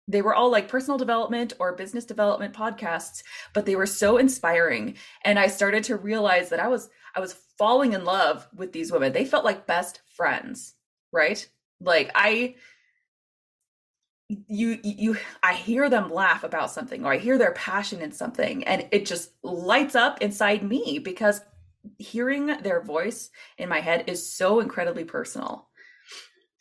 they 0.09 0.21
were 0.21 0.35
all 0.35 0.51
like 0.51 0.67
personal 0.67 0.97
development 0.97 1.53
or 1.57 1.73
business 1.75 2.03
development 2.03 2.53
podcasts 2.53 3.23
but 3.53 3.65
they 3.65 3.77
were 3.77 3.85
so 3.85 4.17
inspiring. 4.17 4.95
And 5.23 5.39
i 5.39 5.47
started 5.47 5.85
to 5.85 5.95
realize 5.95 6.49
that 6.49 6.59
i 6.59 6.67
was 6.67 6.89
i 7.15 7.21
was 7.21 7.37
falling 7.57 7.93
in 7.93 8.03
love 8.03 8.45
with 8.53 8.73
these 8.73 8.91
women. 8.91 9.13
They 9.13 9.25
felt 9.25 9.45
like 9.45 9.67
best 9.67 10.01
friends 10.17 10.75
right? 11.13 11.47
Like 11.79 12.11
i 12.13 12.55
you 14.29 14.79
you 14.83 15.17
i 15.43 15.53
hear 15.53 15.89
them 15.89 16.11
laugh 16.11 16.43
about 16.43 16.71
something 16.71 17.05
or 17.05 17.13
i 17.13 17.17
hear 17.17 17.37
their 17.37 17.51
passion 17.51 18.01
in 18.01 18.11
something 18.11 18.63
and 18.63 18.87
it 18.91 19.05
just 19.05 19.31
lights 19.43 19.95
up 19.95 20.21
inside 20.21 20.63
me 20.63 20.97
because 20.97 21.41
hearing 21.97 22.47
their 22.61 22.81
voice 22.81 23.29
in 23.57 23.67
my 23.67 23.81
head 23.81 24.05
is 24.07 24.33
so 24.33 24.59
incredibly 24.61 25.03
personal 25.03 25.67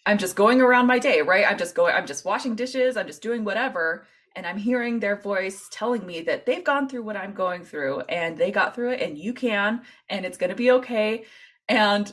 I'm 0.05 0.19
just 0.19 0.35
going 0.35 0.61
around 0.61 0.87
my 0.87 0.99
day, 0.99 1.23
right? 1.23 1.47
I'm 1.49 1.59
just 1.59 1.75
going, 1.75 1.95
I'm 1.95 2.07
just 2.07 2.25
washing 2.25 2.57
dishes, 2.57 2.97
I'm 2.97 3.07
just 3.07 3.23
doing 3.23 3.45
whatever. 3.45 4.07
And 4.35 4.47
I'm 4.47 4.57
hearing 4.57 4.99
their 4.99 5.17
voice 5.17 5.69
telling 5.71 6.07
me 6.07 6.23
that 6.23 6.47
they've 6.47 6.65
gone 6.65 6.89
through 6.89 7.03
what 7.03 7.17
I'm 7.17 7.35
going 7.35 7.65
through 7.65 8.01
and 8.09 8.37
they 8.37 8.51
got 8.51 8.75
through 8.75 8.93
it 8.93 9.03
and 9.03 9.19
you 9.19 9.35
can 9.35 9.83
and 10.09 10.25
it's 10.25 10.39
going 10.39 10.51
to 10.51 10.57
be 10.57 10.71
okay. 10.73 11.25
And 11.69 12.13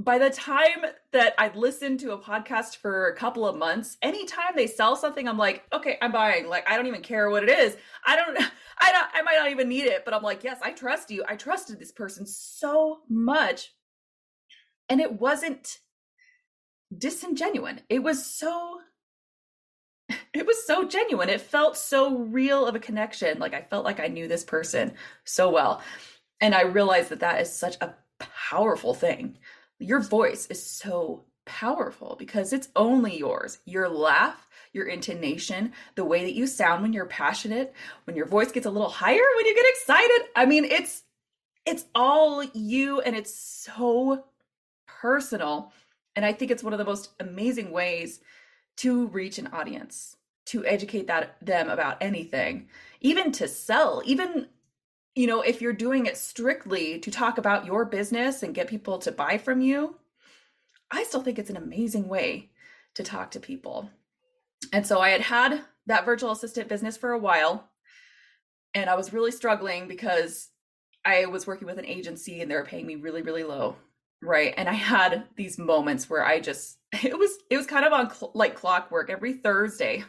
by 0.00 0.18
the 0.18 0.30
time 0.30 0.86
that 1.12 1.34
I've 1.36 1.56
listened 1.56 2.00
to 2.00 2.12
a 2.12 2.18
podcast 2.18 2.76
for 2.76 3.08
a 3.08 3.16
couple 3.16 3.46
of 3.46 3.56
months, 3.56 3.98
anytime 4.00 4.56
they 4.56 4.66
sell 4.66 4.96
something, 4.96 5.28
I'm 5.28 5.36
like, 5.36 5.64
okay, 5.74 5.98
I'm 6.00 6.10
buying. 6.10 6.48
Like, 6.48 6.66
I 6.66 6.76
don't 6.76 6.86
even 6.86 7.02
care 7.02 7.28
what 7.28 7.42
it 7.42 7.50
is. 7.50 7.76
I 8.06 8.16
don't, 8.16 8.34
I 8.78 8.92
don't, 8.92 9.08
I 9.12 9.22
might 9.22 9.36
not 9.36 9.50
even 9.50 9.68
need 9.68 9.84
it, 9.84 10.06
but 10.06 10.14
I'm 10.14 10.22
like, 10.22 10.42
yes, 10.42 10.58
I 10.62 10.72
trust 10.72 11.10
you. 11.10 11.22
I 11.28 11.36
trusted 11.36 11.78
this 11.78 11.92
person 11.92 12.24
so 12.26 13.00
much. 13.10 13.74
And 14.88 15.02
it 15.02 15.20
wasn't 15.20 15.78
disingenuine. 16.96 17.80
It 17.90 18.02
was 18.02 18.24
so 18.24 18.80
it 20.34 20.46
was 20.46 20.66
so 20.66 20.88
genuine. 20.88 21.28
It 21.28 21.42
felt 21.42 21.76
so 21.76 22.16
real 22.16 22.66
of 22.66 22.74
a 22.74 22.80
connection. 22.80 23.38
Like 23.38 23.52
I 23.52 23.62
felt 23.62 23.84
like 23.84 24.00
I 24.00 24.08
knew 24.08 24.28
this 24.28 24.44
person 24.44 24.94
so 25.24 25.50
well. 25.50 25.82
And 26.40 26.54
I 26.54 26.62
realized 26.62 27.10
that 27.10 27.20
that 27.20 27.40
is 27.42 27.52
such 27.52 27.76
a 27.82 27.94
powerful 28.18 28.94
thing. 28.94 29.36
Your 29.80 30.00
voice 30.00 30.46
is 30.46 30.64
so 30.64 31.24
powerful 31.46 32.14
because 32.18 32.52
it's 32.52 32.68
only 32.76 33.18
yours. 33.18 33.58
Your 33.64 33.88
laugh, 33.88 34.48
your 34.72 34.86
intonation, 34.86 35.72
the 35.96 36.04
way 36.04 36.24
that 36.24 36.34
you 36.34 36.46
sound 36.46 36.82
when 36.82 36.92
you're 36.92 37.06
passionate, 37.06 37.74
when 38.04 38.14
your 38.14 38.26
voice 38.26 38.52
gets 38.52 38.66
a 38.66 38.70
little 38.70 38.88
higher, 38.88 39.24
when 39.36 39.46
you 39.46 39.54
get 39.54 39.68
excited. 39.68 40.28
I 40.36 40.46
mean, 40.46 40.64
it's 40.64 41.02
it's 41.66 41.86
all 41.94 42.42
you 42.42 43.00
and 43.00 43.16
it's 43.16 43.34
so 43.34 44.24
personal 44.86 45.72
and 46.16 46.24
I 46.24 46.32
think 46.32 46.50
it's 46.50 46.62
one 46.62 46.72
of 46.72 46.78
the 46.78 46.84
most 46.84 47.10
amazing 47.20 47.70
ways 47.70 48.20
to 48.78 49.06
reach 49.08 49.38
an 49.38 49.48
audience, 49.48 50.16
to 50.46 50.64
educate 50.66 51.06
that 51.06 51.36
them 51.40 51.68
about 51.68 51.98
anything, 52.00 52.68
even 53.00 53.32
to 53.32 53.48
sell, 53.48 54.02
even 54.04 54.48
you 55.14 55.26
know, 55.26 55.42
if 55.42 55.60
you're 55.60 55.72
doing 55.72 56.06
it 56.06 56.16
strictly 56.16 56.98
to 57.00 57.10
talk 57.10 57.38
about 57.38 57.66
your 57.66 57.84
business 57.84 58.42
and 58.42 58.54
get 58.54 58.68
people 58.68 58.98
to 58.98 59.12
buy 59.12 59.38
from 59.38 59.60
you, 59.60 59.96
I 60.90 61.04
still 61.04 61.22
think 61.22 61.38
it's 61.38 61.50
an 61.50 61.56
amazing 61.56 62.08
way 62.08 62.50
to 62.94 63.02
talk 63.02 63.32
to 63.32 63.40
people. 63.40 63.90
And 64.72 64.86
so 64.86 65.00
I 65.00 65.10
had 65.10 65.20
had 65.20 65.62
that 65.86 66.04
virtual 66.04 66.32
assistant 66.32 66.68
business 66.68 66.96
for 66.96 67.12
a 67.12 67.18
while 67.18 67.68
and 68.74 68.88
I 68.88 68.94
was 68.94 69.12
really 69.12 69.32
struggling 69.32 69.88
because 69.88 70.48
I 71.04 71.26
was 71.26 71.46
working 71.46 71.66
with 71.66 71.78
an 71.78 71.86
agency 71.86 72.40
and 72.40 72.50
they 72.50 72.54
were 72.54 72.64
paying 72.64 72.86
me 72.86 72.96
really, 72.96 73.22
really 73.22 73.42
low 73.42 73.76
right 74.22 74.54
and 74.56 74.68
i 74.68 74.72
had 74.72 75.24
these 75.36 75.58
moments 75.58 76.10
where 76.10 76.24
i 76.24 76.38
just 76.38 76.78
it 77.04 77.18
was 77.18 77.30
it 77.50 77.56
was 77.56 77.66
kind 77.66 77.84
of 77.84 77.92
on 77.92 78.12
cl- 78.12 78.32
like 78.34 78.54
clockwork 78.54 79.10
every 79.10 79.34
thursday 79.34 80.04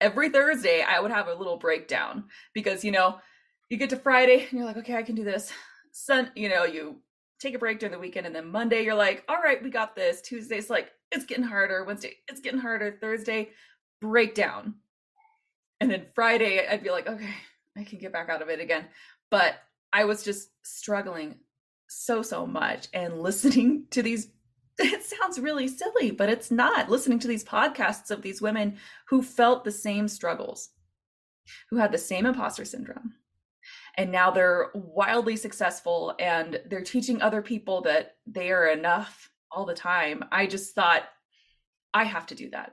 every 0.00 0.28
thursday 0.28 0.82
i 0.82 1.00
would 1.00 1.10
have 1.10 1.28
a 1.28 1.34
little 1.34 1.56
breakdown 1.56 2.24
because 2.54 2.84
you 2.84 2.92
know 2.92 3.18
you 3.68 3.76
get 3.76 3.90
to 3.90 3.96
friday 3.96 4.46
and 4.48 4.52
you're 4.52 4.64
like 4.64 4.76
okay 4.76 4.96
i 4.96 5.02
can 5.02 5.14
do 5.14 5.24
this. 5.24 5.52
Sun 5.92 6.30
you 6.36 6.48
know 6.48 6.64
you 6.64 6.96
take 7.40 7.54
a 7.54 7.58
break 7.58 7.78
during 7.78 7.92
the 7.92 7.98
weekend 7.98 8.26
and 8.26 8.34
then 8.34 8.50
monday 8.50 8.84
you're 8.84 8.94
like 8.94 9.24
all 9.28 9.40
right 9.42 9.62
we 9.62 9.70
got 9.70 9.96
this. 9.96 10.20
Tuesday's 10.20 10.70
like 10.70 10.90
it's 11.10 11.24
getting 11.24 11.44
harder. 11.44 11.84
Wednesday 11.84 12.16
it's 12.28 12.40
getting 12.40 12.60
harder. 12.60 12.98
Thursday 13.00 13.50
breakdown 14.00 14.74
and 15.80 15.90
then 15.90 16.06
friday 16.14 16.66
i'd 16.68 16.84
be 16.84 16.90
like 16.90 17.08
okay 17.08 17.30
i 17.76 17.82
can 17.82 17.98
get 17.98 18.12
back 18.12 18.28
out 18.28 18.42
of 18.42 18.48
it 18.48 18.60
again. 18.60 18.86
But 19.30 19.56
i 19.92 20.04
was 20.04 20.22
just 20.22 20.50
struggling 20.62 21.36
so 21.88 22.22
so 22.22 22.46
much 22.46 22.88
and 22.92 23.20
listening 23.22 23.86
to 23.90 24.02
these 24.02 24.28
it 24.80 25.02
sounds 25.02 25.40
really 25.40 25.66
silly 25.66 26.12
but 26.12 26.28
it's 26.28 26.50
not. 26.50 26.88
Listening 26.88 27.18
to 27.20 27.28
these 27.28 27.44
podcasts 27.44 28.10
of 28.12 28.22
these 28.22 28.40
women 28.40 28.78
who 29.08 29.22
felt 29.22 29.64
the 29.64 29.72
same 29.72 30.06
struggles 30.06 30.70
who 31.70 31.76
had 31.76 31.90
the 31.90 31.98
same 31.98 32.26
imposter 32.26 32.64
syndrome 32.64 33.14
and 33.98 34.12
now 34.12 34.30
they're 34.30 34.70
wildly 34.74 35.36
successful 35.36 36.14
and 36.20 36.60
they're 36.66 36.82
teaching 36.82 37.20
other 37.20 37.42
people 37.42 37.82
that 37.82 38.14
they 38.28 38.52
are 38.52 38.68
enough 38.68 39.28
all 39.50 39.66
the 39.66 39.74
time. 39.74 40.24
I 40.32 40.46
just 40.46 40.74
thought 40.74 41.02
i 41.92 42.04
have 42.04 42.26
to 42.26 42.34
do 42.34 42.48
that. 42.50 42.72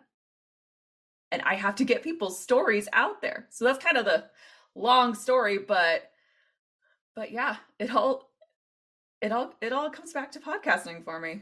And 1.32 1.42
i 1.42 1.56
have 1.56 1.76
to 1.76 1.84
get 1.84 2.04
people's 2.04 2.40
stories 2.40 2.88
out 2.94 3.22
there. 3.22 3.48
So 3.50 3.66
that's 3.66 3.84
kind 3.84 3.98
of 3.98 4.06
the 4.06 4.26
long 4.76 5.16
story 5.16 5.58
but 5.58 6.12
but 7.16 7.32
yeah 7.32 7.56
it 7.80 7.96
all 7.96 8.30
it 9.22 9.32
all 9.32 9.54
it 9.62 9.72
all 9.72 9.90
comes 9.90 10.14
back 10.14 10.32
to 10.34 10.40
podcasting 10.40 11.04
for 11.04 11.20
me. 11.20 11.42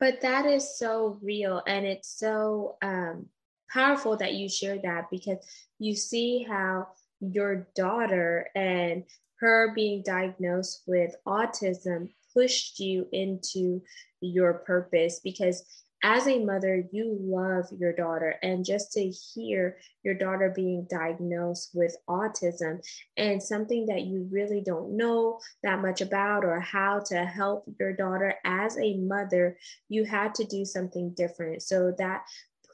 but 0.00 0.20
that 0.20 0.46
is 0.46 0.78
so 0.78 1.18
real 1.22 1.62
and 1.68 1.86
it's 1.86 2.18
so 2.18 2.76
um, 2.82 3.26
powerful 3.70 4.16
that 4.16 4.34
you 4.34 4.48
share 4.48 4.78
that 4.82 5.04
because 5.10 5.38
you 5.78 5.94
see 5.94 6.42
how 6.48 6.88
your 7.32 7.68
daughter 7.74 8.48
and 8.54 9.04
her 9.40 9.72
being 9.74 10.02
diagnosed 10.04 10.82
with 10.86 11.14
autism 11.26 12.10
pushed 12.32 12.80
you 12.80 13.06
into 13.12 13.82
your 14.20 14.54
purpose 14.54 15.20
because 15.22 15.84
as 16.04 16.28
a 16.28 16.44
mother, 16.44 16.84
you 16.92 17.16
love 17.18 17.64
your 17.78 17.94
daughter. 17.94 18.36
And 18.42 18.62
just 18.62 18.92
to 18.92 19.08
hear 19.08 19.78
your 20.02 20.12
daughter 20.12 20.52
being 20.54 20.86
diagnosed 20.90 21.70
with 21.72 21.96
autism 22.06 22.86
and 23.16 23.42
something 23.42 23.86
that 23.86 24.02
you 24.02 24.28
really 24.30 24.60
don't 24.60 24.98
know 24.98 25.40
that 25.62 25.80
much 25.80 26.02
about 26.02 26.44
or 26.44 26.60
how 26.60 27.00
to 27.06 27.24
help 27.24 27.64
your 27.80 27.94
daughter 27.94 28.34
as 28.44 28.76
a 28.76 28.98
mother, 28.98 29.56
you 29.88 30.04
had 30.04 30.34
to 30.34 30.44
do 30.44 30.66
something 30.66 31.14
different. 31.16 31.62
So 31.62 31.94
that 31.96 32.24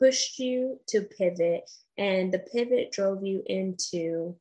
pushed 0.01 0.39
you 0.39 0.81
to 0.89 1.03
pivot, 1.03 1.71
and 1.99 2.33
the 2.33 2.39
pivot 2.39 2.93
drove 2.93 3.25
you 3.25 3.43
into 3.47 4.37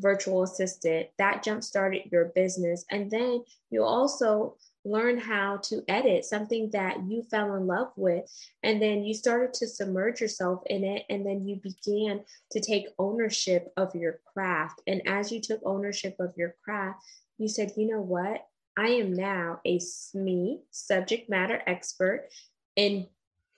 virtual 0.00 0.42
assistant. 0.42 1.08
That 1.18 1.42
jump 1.42 1.62
started 1.62 2.10
your 2.10 2.32
business. 2.34 2.84
And 2.90 3.10
then 3.10 3.44
you 3.70 3.84
also 3.84 4.56
learn 4.84 5.18
how 5.18 5.58
to 5.64 5.82
edit 5.88 6.24
something 6.24 6.68
that 6.72 6.98
you 7.08 7.22
fell 7.30 7.54
in 7.54 7.66
love 7.66 7.92
with. 7.96 8.24
And 8.62 8.82
then 8.82 9.04
you 9.04 9.14
started 9.14 9.54
to 9.54 9.68
submerge 9.68 10.20
yourself 10.20 10.62
in 10.66 10.84
it 10.84 11.04
and 11.08 11.24
then 11.24 11.46
you 11.46 11.60
began 11.62 12.24
to 12.50 12.60
take 12.60 12.86
ownership 12.98 13.72
of 13.76 13.94
your 13.94 14.18
craft. 14.32 14.82
And 14.86 15.00
as 15.06 15.30
you 15.30 15.40
took 15.40 15.60
ownership 15.64 16.16
of 16.18 16.34
your 16.36 16.54
craft 16.64 17.02
you 17.38 17.48
said 17.48 17.72
you 17.76 17.86
know 17.86 18.00
what? 18.00 18.46
I 18.76 18.88
am 18.88 19.12
now 19.12 19.60
a 19.64 19.78
SME 19.78 20.60
subject 20.70 21.30
matter 21.30 21.62
expert 21.66 22.28
in 22.76 23.06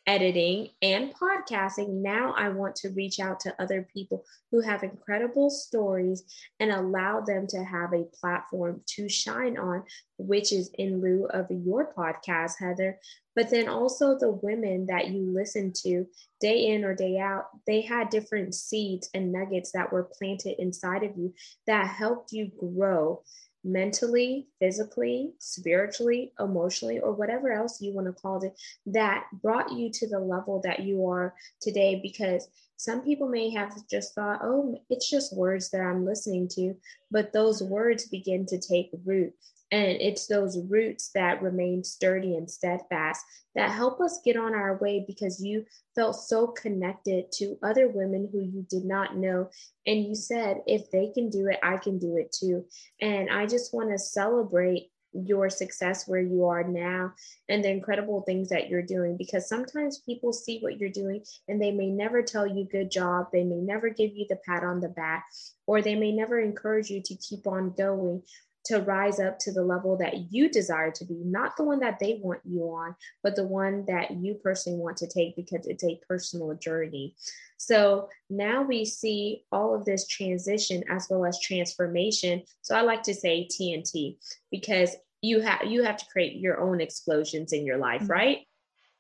editing 0.06 0.68
and 0.82 1.12
podcasting, 1.14 1.88
now 1.88 2.32
I 2.36 2.48
want 2.48 2.76
to 2.76 2.90
reach 2.90 3.18
out 3.18 3.40
to 3.40 3.54
other 3.60 3.88
people 3.92 4.24
who 4.52 4.60
have 4.60 4.82
incredible 4.84 5.50
stories 5.50 6.22
and 6.60 6.70
allow 6.70 7.20
them 7.20 7.46
to 7.48 7.64
have 7.64 7.92
a 7.92 8.04
platform 8.18 8.82
to 8.94 9.08
shine 9.08 9.58
on, 9.58 9.82
which 10.18 10.52
is 10.52 10.70
in 10.78 11.00
lieu 11.00 11.26
of 11.30 11.46
your 11.50 11.92
podcast, 11.92 12.52
Heather. 12.60 12.98
But 13.34 13.50
then 13.50 13.68
also 13.68 14.16
the 14.16 14.30
women 14.30 14.86
that 14.86 15.08
you 15.08 15.30
listen 15.34 15.72
to 15.82 16.06
day 16.40 16.68
in 16.68 16.84
or 16.84 16.94
day 16.94 17.18
out, 17.18 17.48
they 17.66 17.82
had 17.82 18.08
different 18.08 18.54
seeds 18.54 19.10
and 19.12 19.32
nuggets 19.32 19.72
that 19.72 19.92
were 19.92 20.08
planted 20.18 20.60
inside 20.60 21.02
of 21.02 21.16
you 21.16 21.34
that 21.66 21.86
helped 21.86 22.32
you 22.32 22.50
grow 22.58 23.22
mentally, 23.66 24.46
physically, 24.60 25.32
spiritually, 25.38 26.32
emotionally, 26.38 27.00
or 27.00 27.12
whatever 27.12 27.52
else 27.52 27.80
you 27.80 27.92
want 27.92 28.06
to 28.06 28.12
call 28.12 28.42
it, 28.42 28.58
that 28.86 29.24
brought 29.42 29.72
you 29.72 29.90
to 29.90 30.08
the 30.08 30.18
level 30.18 30.60
that 30.62 30.80
you 30.80 31.06
are 31.06 31.34
today. 31.60 32.00
Because 32.02 32.48
some 32.76 33.02
people 33.02 33.28
may 33.28 33.50
have 33.50 33.74
just 33.88 34.14
thought, 34.14 34.40
oh, 34.42 34.78
it's 34.88 35.10
just 35.10 35.36
words 35.36 35.70
that 35.70 35.80
I'm 35.80 36.04
listening 36.04 36.48
to, 36.48 36.74
but 37.10 37.32
those 37.32 37.62
words 37.62 38.06
begin 38.06 38.46
to 38.46 38.58
take 38.58 38.90
root. 39.04 39.34
And 39.72 40.00
it's 40.00 40.26
those 40.26 40.58
roots 40.68 41.10
that 41.14 41.42
remain 41.42 41.82
sturdy 41.82 42.36
and 42.36 42.48
steadfast 42.48 43.24
that 43.56 43.70
help 43.70 44.00
us 44.00 44.20
get 44.24 44.36
on 44.36 44.54
our 44.54 44.76
way 44.78 45.04
because 45.06 45.42
you 45.42 45.64
felt 45.94 46.14
so 46.14 46.48
connected 46.48 47.32
to 47.32 47.58
other 47.62 47.88
women 47.88 48.28
who 48.30 48.40
you 48.40 48.64
did 48.70 48.84
not 48.84 49.16
know. 49.16 49.50
And 49.86 50.04
you 50.04 50.14
said, 50.14 50.62
if 50.66 50.90
they 50.90 51.10
can 51.12 51.30
do 51.30 51.48
it, 51.48 51.58
I 51.62 51.78
can 51.78 51.98
do 51.98 52.16
it 52.16 52.32
too. 52.32 52.64
And 53.00 53.28
I 53.30 53.46
just 53.46 53.74
want 53.74 53.90
to 53.90 53.98
celebrate 53.98 54.90
your 55.24 55.48
success 55.48 56.06
where 56.06 56.20
you 56.20 56.44
are 56.44 56.64
now 56.64 57.12
and 57.48 57.64
the 57.64 57.70
incredible 57.70 58.22
things 58.22 58.48
that 58.50 58.68
you're 58.68 58.82
doing 58.82 59.16
because 59.16 59.48
sometimes 59.48 60.02
people 60.04 60.32
see 60.32 60.58
what 60.60 60.78
you're 60.78 60.90
doing 60.90 61.22
and 61.48 61.60
they 61.60 61.70
may 61.70 61.88
never 61.88 62.22
tell 62.22 62.46
you 62.46 62.64
good 62.64 62.90
job 62.90 63.26
they 63.32 63.44
may 63.44 63.56
never 63.56 63.88
give 63.88 64.14
you 64.14 64.26
the 64.28 64.36
pat 64.44 64.62
on 64.62 64.80
the 64.80 64.88
back 64.88 65.26
or 65.66 65.80
they 65.80 65.94
may 65.94 66.12
never 66.12 66.40
encourage 66.40 66.90
you 66.90 67.00
to 67.02 67.14
keep 67.16 67.46
on 67.46 67.72
going 67.76 68.22
to 68.66 68.80
rise 68.80 69.20
up 69.20 69.38
to 69.40 69.52
the 69.52 69.62
level 69.62 69.96
that 69.96 70.32
you 70.32 70.48
desire 70.48 70.90
to 70.90 71.04
be, 71.04 71.22
not 71.24 71.56
the 71.56 71.64
one 71.64 71.80
that 71.80 71.98
they 71.98 72.20
want 72.22 72.40
you 72.44 72.62
on, 72.62 72.94
but 73.22 73.36
the 73.36 73.46
one 73.46 73.84
that 73.86 74.10
you 74.10 74.34
personally 74.34 74.78
want 74.78 74.96
to 74.98 75.06
take 75.06 75.36
because 75.36 75.66
it's 75.66 75.84
a 75.84 76.00
personal 76.08 76.54
journey. 76.54 77.14
So 77.58 78.08
now 78.28 78.62
we 78.62 78.84
see 78.84 79.44
all 79.52 79.74
of 79.74 79.84
this 79.84 80.06
transition 80.06 80.82
as 80.90 81.06
well 81.08 81.24
as 81.24 81.40
transformation. 81.40 82.42
So 82.62 82.76
I 82.76 82.82
like 82.82 83.02
to 83.04 83.14
say 83.14 83.48
TNT 83.48 84.16
because 84.50 84.96
you 85.22 85.40
have 85.40 85.64
you 85.64 85.82
have 85.82 85.96
to 85.96 86.06
create 86.06 86.36
your 86.36 86.60
own 86.60 86.80
explosions 86.80 87.52
in 87.52 87.64
your 87.64 87.78
life, 87.78 88.02
mm-hmm. 88.02 88.12
right? 88.12 88.38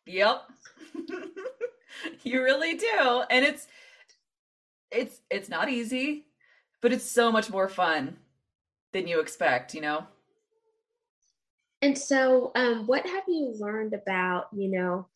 Yep. 0.06 0.42
you 2.22 2.42
really 2.42 2.74
do. 2.76 3.22
And 3.30 3.44
it's 3.44 3.66
it's 4.90 5.20
it's 5.30 5.48
not 5.48 5.68
easy, 5.68 6.26
but 6.80 6.92
it's 6.92 7.10
so 7.10 7.30
much 7.30 7.50
more 7.50 7.68
fun 7.68 8.16
than 8.96 9.06
you 9.06 9.20
expect, 9.20 9.74
you 9.74 9.80
know? 9.80 10.06
And 11.82 11.96
so, 11.96 12.52
um, 12.54 12.86
what 12.86 13.06
have 13.06 13.24
you 13.28 13.54
learned 13.58 13.92
about, 13.92 14.46
you 14.52 14.68
know, 14.68 15.06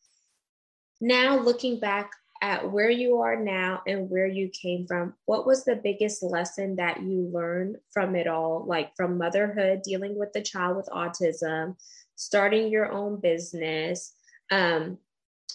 now 1.01 1.39
looking 1.39 1.79
back 1.79 2.11
at 2.43 2.71
where 2.71 2.89
you 2.89 3.17
are 3.17 3.35
now 3.35 3.81
and 3.87 4.09
where 4.09 4.27
you 4.27 4.49
came 4.49 4.85
from? 4.85 5.15
What 5.25 5.47
was 5.47 5.65
the 5.65 5.75
biggest 5.75 6.21
lesson 6.21 6.75
that 6.75 7.01
you 7.01 7.29
learned 7.33 7.77
from 7.91 8.15
it 8.15 8.27
all, 8.27 8.63
like 8.67 8.95
from 8.95 9.17
motherhood, 9.17 9.81
dealing 9.83 10.17
with 10.17 10.31
the 10.33 10.41
child 10.41 10.77
with 10.77 10.87
autism, 10.87 11.75
starting 12.15 12.69
your 12.69 12.91
own 12.91 13.19
business, 13.19 14.13
um, 14.51 14.99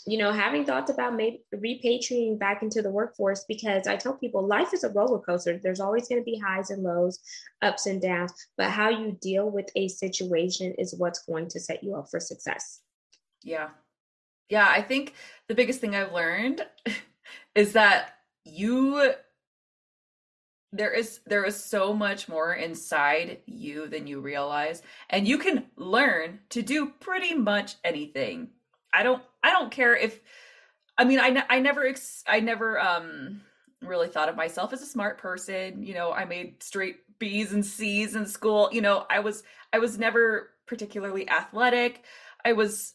you 0.07 0.19
know, 0.19 0.31
having 0.31 0.65
thoughts 0.65 0.91
about 0.91 1.17
maybe 1.17 1.43
repatriating 1.53 2.39
back 2.39 2.63
into 2.63 2.81
the 2.81 2.91
workforce 2.91 3.45
because 3.49 3.89
I 3.89 3.97
tell 3.97 4.15
people 4.15 4.47
life 4.47 4.73
is 4.73 4.85
a 4.85 4.91
roller 4.91 5.19
coaster. 5.19 5.59
There's 5.61 5.81
always 5.81 6.09
going 6.09 6.21
to 6.21 6.25
be 6.25 6.39
highs 6.39 6.71
and 6.71 6.85
lows, 6.85 7.19
ups 7.61 7.87
and 7.87 8.01
downs, 8.01 8.33
but 8.57 8.71
how 8.71 8.89
you 8.89 9.19
deal 9.21 9.51
with 9.51 9.69
a 9.75 9.89
situation 9.89 10.75
is 10.79 10.95
what's 10.97 11.25
going 11.25 11.49
to 11.49 11.61
set 11.61 11.83
you 11.83 11.97
up 11.97 12.09
for 12.09 12.21
success. 12.21 12.83
Yeah. 13.43 13.71
Yeah. 14.49 14.69
I 14.71 14.81
think 14.81 15.15
the 15.49 15.57
biggest 15.57 15.81
thing 15.81 15.97
I've 15.97 16.13
learned 16.13 16.65
is 17.57 17.73
that 17.73 18.15
you 18.45 19.13
there 20.73 20.93
is 20.93 21.21
there 21.27 21.45
is 21.45 21.63
so 21.63 21.93
much 21.93 22.29
more 22.29 22.55
inside 22.55 23.39
you 23.47 23.89
than 23.89 24.07
you 24.07 24.21
realize 24.21 24.83
and 25.11 25.27
you 25.27 25.39
can 25.39 25.65
learn 25.77 26.41
to 26.51 26.61
do 26.61 26.93
pretty 27.01 27.35
much 27.35 27.77
anything 27.83 28.51
I 28.97 29.03
don't 29.03 29.23
I 29.47 29.51
don't 29.51 29.71
care 29.71 29.95
if 29.95 30.19
I 30.99 31.05
mean 31.05 31.21
I 31.21 31.45
I 31.49 31.61
never 31.61 31.89
I 32.27 32.41
never 32.41 32.81
um 32.81 33.43
really 33.81 34.09
thought 34.09 34.29
of 34.29 34.35
myself 34.35 34.73
as 34.73 34.83
a 34.83 34.87
smart 34.87 35.19
person, 35.19 35.85
you 35.85 35.95
know, 35.95 36.13
I 36.13 36.25
made 36.25 36.61
straight 36.65 36.97
B's 37.21 37.53
and 37.53 37.65
C's 37.65 38.17
in 38.17 38.27
school, 38.27 38.69
you 38.73 38.81
know, 38.81 39.07
I 39.09 39.21
was 39.21 39.45
I 39.73 39.79
was 39.79 40.01
never 40.01 40.51
particularly 40.67 41.31
athletic. 41.31 42.03
I 42.45 42.55
was 42.55 42.95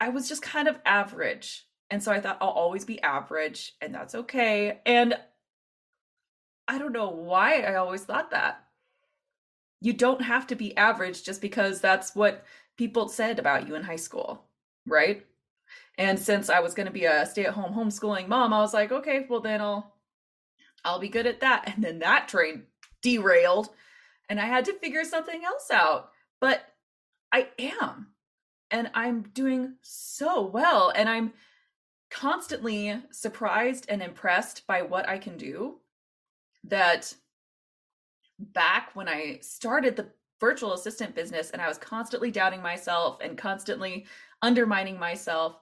I 0.00 0.10
was 0.10 0.28
just 0.28 0.40
kind 0.42 0.68
of 0.68 0.78
average. 0.86 1.66
And 1.90 2.00
so 2.00 2.12
I 2.12 2.20
thought 2.20 2.38
I'll 2.40 2.50
always 2.50 2.84
be 2.84 3.02
average 3.02 3.72
and 3.80 3.92
that's 3.92 4.14
okay. 4.14 4.78
And 4.86 5.14
I 6.68 6.78
don't 6.78 6.92
know 6.92 7.10
why 7.10 7.62
I 7.62 7.74
always 7.74 8.04
thought 8.04 8.30
that. 8.30 8.64
You 9.80 9.94
don't 9.94 10.22
have 10.22 10.46
to 10.46 10.54
be 10.54 10.76
average 10.76 11.24
just 11.24 11.40
because 11.40 11.80
that's 11.80 12.14
what 12.14 12.44
people 12.76 13.08
said 13.08 13.40
about 13.40 13.66
you 13.66 13.74
in 13.74 13.82
high 13.82 13.96
school 13.96 14.44
right? 14.86 15.24
And 15.98 16.18
since 16.18 16.48
I 16.48 16.60
was 16.60 16.74
going 16.74 16.86
to 16.86 16.92
be 16.92 17.04
a 17.04 17.26
stay-at-home 17.26 17.74
homeschooling 17.74 18.28
mom, 18.28 18.52
I 18.52 18.60
was 18.60 18.74
like, 18.74 18.92
okay, 18.92 19.26
well 19.28 19.40
then 19.40 19.60
I'll 19.60 19.94
I'll 20.84 20.98
be 20.98 21.08
good 21.08 21.26
at 21.26 21.40
that. 21.40 21.64
And 21.66 21.84
then 21.84 22.00
that 22.00 22.28
train 22.28 22.64
derailed 23.02 23.68
and 24.28 24.40
I 24.40 24.46
had 24.46 24.64
to 24.66 24.72
figure 24.74 25.04
something 25.04 25.44
else 25.44 25.70
out. 25.70 26.10
But 26.40 26.64
I 27.32 27.48
am. 27.58 28.08
And 28.70 28.90
I'm 28.94 29.22
doing 29.34 29.74
so 29.82 30.46
well 30.46 30.92
and 30.96 31.08
I'm 31.08 31.32
constantly 32.10 33.00
surprised 33.10 33.86
and 33.88 34.02
impressed 34.02 34.66
by 34.66 34.82
what 34.82 35.08
I 35.08 35.18
can 35.18 35.36
do 35.36 35.78
that 36.64 37.14
back 38.38 38.90
when 38.94 39.08
I 39.08 39.38
started 39.40 39.96
the 39.96 40.08
virtual 40.40 40.72
assistant 40.72 41.14
business 41.14 41.50
and 41.50 41.62
I 41.62 41.68
was 41.68 41.78
constantly 41.78 42.30
doubting 42.30 42.60
myself 42.62 43.18
and 43.22 43.38
constantly 43.38 44.06
undermining 44.42 44.98
myself 44.98 45.58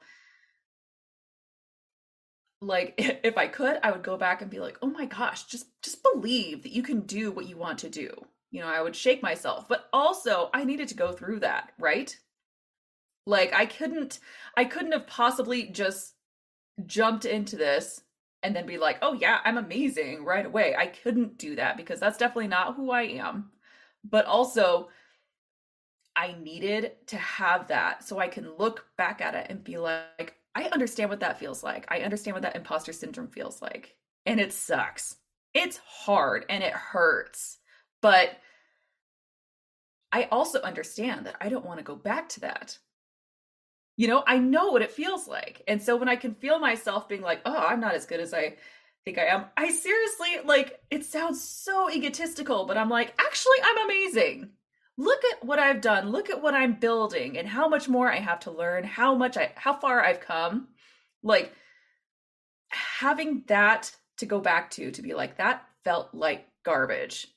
like 2.60 2.94
if 2.98 3.36
i 3.36 3.46
could 3.46 3.78
i 3.82 3.90
would 3.90 4.02
go 4.02 4.16
back 4.16 4.42
and 4.42 4.50
be 4.50 4.60
like 4.60 4.78
oh 4.82 4.90
my 4.90 5.06
gosh 5.06 5.44
just 5.44 5.66
just 5.82 6.02
believe 6.02 6.62
that 6.62 6.72
you 6.72 6.82
can 6.82 7.00
do 7.00 7.30
what 7.30 7.46
you 7.46 7.56
want 7.56 7.78
to 7.78 7.88
do. 7.88 8.10
You 8.50 8.60
know 8.60 8.68
i 8.68 8.82
would 8.82 8.96
shake 8.96 9.22
myself 9.22 9.68
but 9.68 9.88
also 9.92 10.50
i 10.52 10.64
needed 10.64 10.88
to 10.88 10.94
go 10.94 11.12
through 11.12 11.40
that 11.40 11.72
right? 11.78 12.16
Like 13.26 13.52
i 13.52 13.66
couldn't 13.66 14.18
i 14.56 14.64
couldn't 14.64 14.92
have 14.92 15.06
possibly 15.06 15.64
just 15.68 16.14
jumped 16.86 17.24
into 17.24 17.56
this 17.56 18.02
and 18.42 18.56
then 18.56 18.66
be 18.66 18.78
like 18.78 18.98
oh 19.02 19.12
yeah 19.12 19.38
i'm 19.44 19.58
amazing 19.58 20.24
right 20.24 20.46
away. 20.46 20.74
I 20.76 20.86
couldn't 20.86 21.38
do 21.38 21.56
that 21.56 21.76
because 21.76 22.00
that's 22.00 22.18
definitely 22.18 22.48
not 22.48 22.74
who 22.74 22.90
i 22.90 23.02
am 23.02 23.50
but 24.04 24.26
also 24.26 24.88
I 26.16 26.34
needed 26.42 26.92
to 27.06 27.16
have 27.16 27.68
that 27.68 28.04
so 28.04 28.18
I 28.18 28.28
can 28.28 28.50
look 28.58 28.84
back 28.98 29.20
at 29.20 29.34
it 29.34 29.46
and 29.48 29.62
be 29.62 29.78
like, 29.78 30.34
I 30.54 30.64
understand 30.64 31.10
what 31.10 31.20
that 31.20 31.38
feels 31.38 31.62
like. 31.62 31.86
I 31.88 32.00
understand 32.00 32.34
what 32.34 32.42
that 32.42 32.56
imposter 32.56 32.92
syndrome 32.92 33.28
feels 33.28 33.62
like. 33.62 33.96
And 34.26 34.40
it 34.40 34.52
sucks. 34.52 35.16
It's 35.54 35.78
hard 35.78 36.44
and 36.48 36.62
it 36.62 36.72
hurts. 36.72 37.58
But 38.02 38.38
I 40.12 40.24
also 40.24 40.60
understand 40.60 41.26
that 41.26 41.36
I 41.40 41.48
don't 41.48 41.64
want 41.64 41.78
to 41.78 41.84
go 41.84 41.94
back 41.94 42.28
to 42.30 42.40
that. 42.40 42.78
You 43.96 44.08
know, 44.08 44.24
I 44.26 44.38
know 44.38 44.70
what 44.70 44.82
it 44.82 44.90
feels 44.90 45.28
like. 45.28 45.62
And 45.68 45.80
so 45.80 45.96
when 45.96 46.08
I 46.08 46.16
can 46.16 46.34
feel 46.34 46.58
myself 46.58 47.08
being 47.08 47.22
like, 47.22 47.42
oh, 47.44 47.56
I'm 47.56 47.80
not 47.80 47.94
as 47.94 48.06
good 48.06 48.20
as 48.20 48.32
I 48.32 48.56
think 49.04 49.18
I 49.18 49.26
am, 49.26 49.46
I 49.56 49.70
seriously, 49.70 50.38
like, 50.44 50.80
it 50.90 51.04
sounds 51.04 51.42
so 51.42 51.90
egotistical, 51.90 52.64
but 52.66 52.78
I'm 52.78 52.88
like, 52.88 53.14
actually, 53.20 53.58
I'm 53.62 53.84
amazing. 53.84 54.50
Look 55.00 55.22
at 55.32 55.42
what 55.42 55.58
I've 55.58 55.80
done. 55.80 56.10
Look 56.10 56.28
at 56.28 56.42
what 56.42 56.52
I'm 56.52 56.74
building 56.74 57.38
and 57.38 57.48
how 57.48 57.68
much 57.68 57.88
more 57.88 58.12
I 58.12 58.16
have 58.16 58.40
to 58.40 58.50
learn, 58.50 58.84
how 58.84 59.14
much 59.14 59.38
I, 59.38 59.50
how 59.56 59.72
far 59.72 60.04
I've 60.04 60.20
come. 60.20 60.68
Like, 61.22 61.54
having 62.68 63.44
that 63.46 63.96
to 64.18 64.26
go 64.26 64.40
back 64.40 64.70
to, 64.72 64.90
to 64.90 65.00
be 65.00 65.14
like, 65.14 65.38
that 65.38 65.66
felt 65.84 66.10
like 66.12 66.46
garbage. 66.64 67.28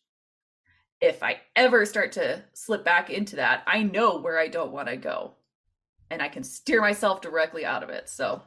If 1.00 1.24
I 1.24 1.40
ever 1.56 1.86
start 1.86 2.12
to 2.14 2.44
slip 2.52 2.84
back 2.84 3.10
into 3.10 3.38
that, 3.38 3.64
I 3.66 3.84
know 3.84 4.18
where 4.18 4.38
I 4.38 4.50
don't 4.50 4.74
want 4.74 4.90
to 4.90 4.98
go 4.98 5.36
and 6.12 6.22
I 6.22 6.28
can 6.28 6.44
steer 6.44 6.82
myself 6.82 7.22
directly 7.22 7.64
out 7.64 7.82
of 7.82 7.90
it. 7.90 8.10
So, 8.10 8.42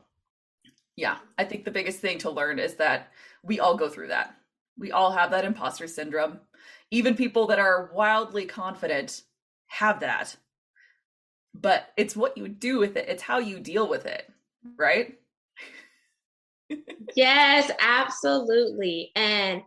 yeah, 0.94 1.16
I 1.38 1.44
think 1.44 1.64
the 1.64 1.70
biggest 1.70 2.00
thing 2.00 2.18
to 2.18 2.30
learn 2.30 2.58
is 2.58 2.74
that 2.74 3.10
we 3.42 3.60
all 3.60 3.78
go 3.78 3.88
through 3.88 4.08
that. 4.08 4.36
We 4.78 4.92
all 4.92 5.12
have 5.12 5.30
that 5.30 5.44
imposter 5.44 5.86
syndrome. 5.86 6.40
Even 6.90 7.14
people 7.14 7.46
that 7.48 7.58
are 7.58 7.90
wildly 7.92 8.46
confident 8.46 9.22
have 9.66 10.00
that. 10.00 10.36
But 11.54 11.88
it's 11.96 12.16
what 12.16 12.36
you 12.36 12.48
do 12.48 12.78
with 12.78 12.96
it, 12.96 13.08
it's 13.08 13.22
how 13.22 13.38
you 13.38 13.58
deal 13.58 13.88
with 13.88 14.06
it, 14.06 14.30
right? 14.78 15.18
yes, 17.16 17.70
absolutely. 17.80 19.10
And 19.16 19.62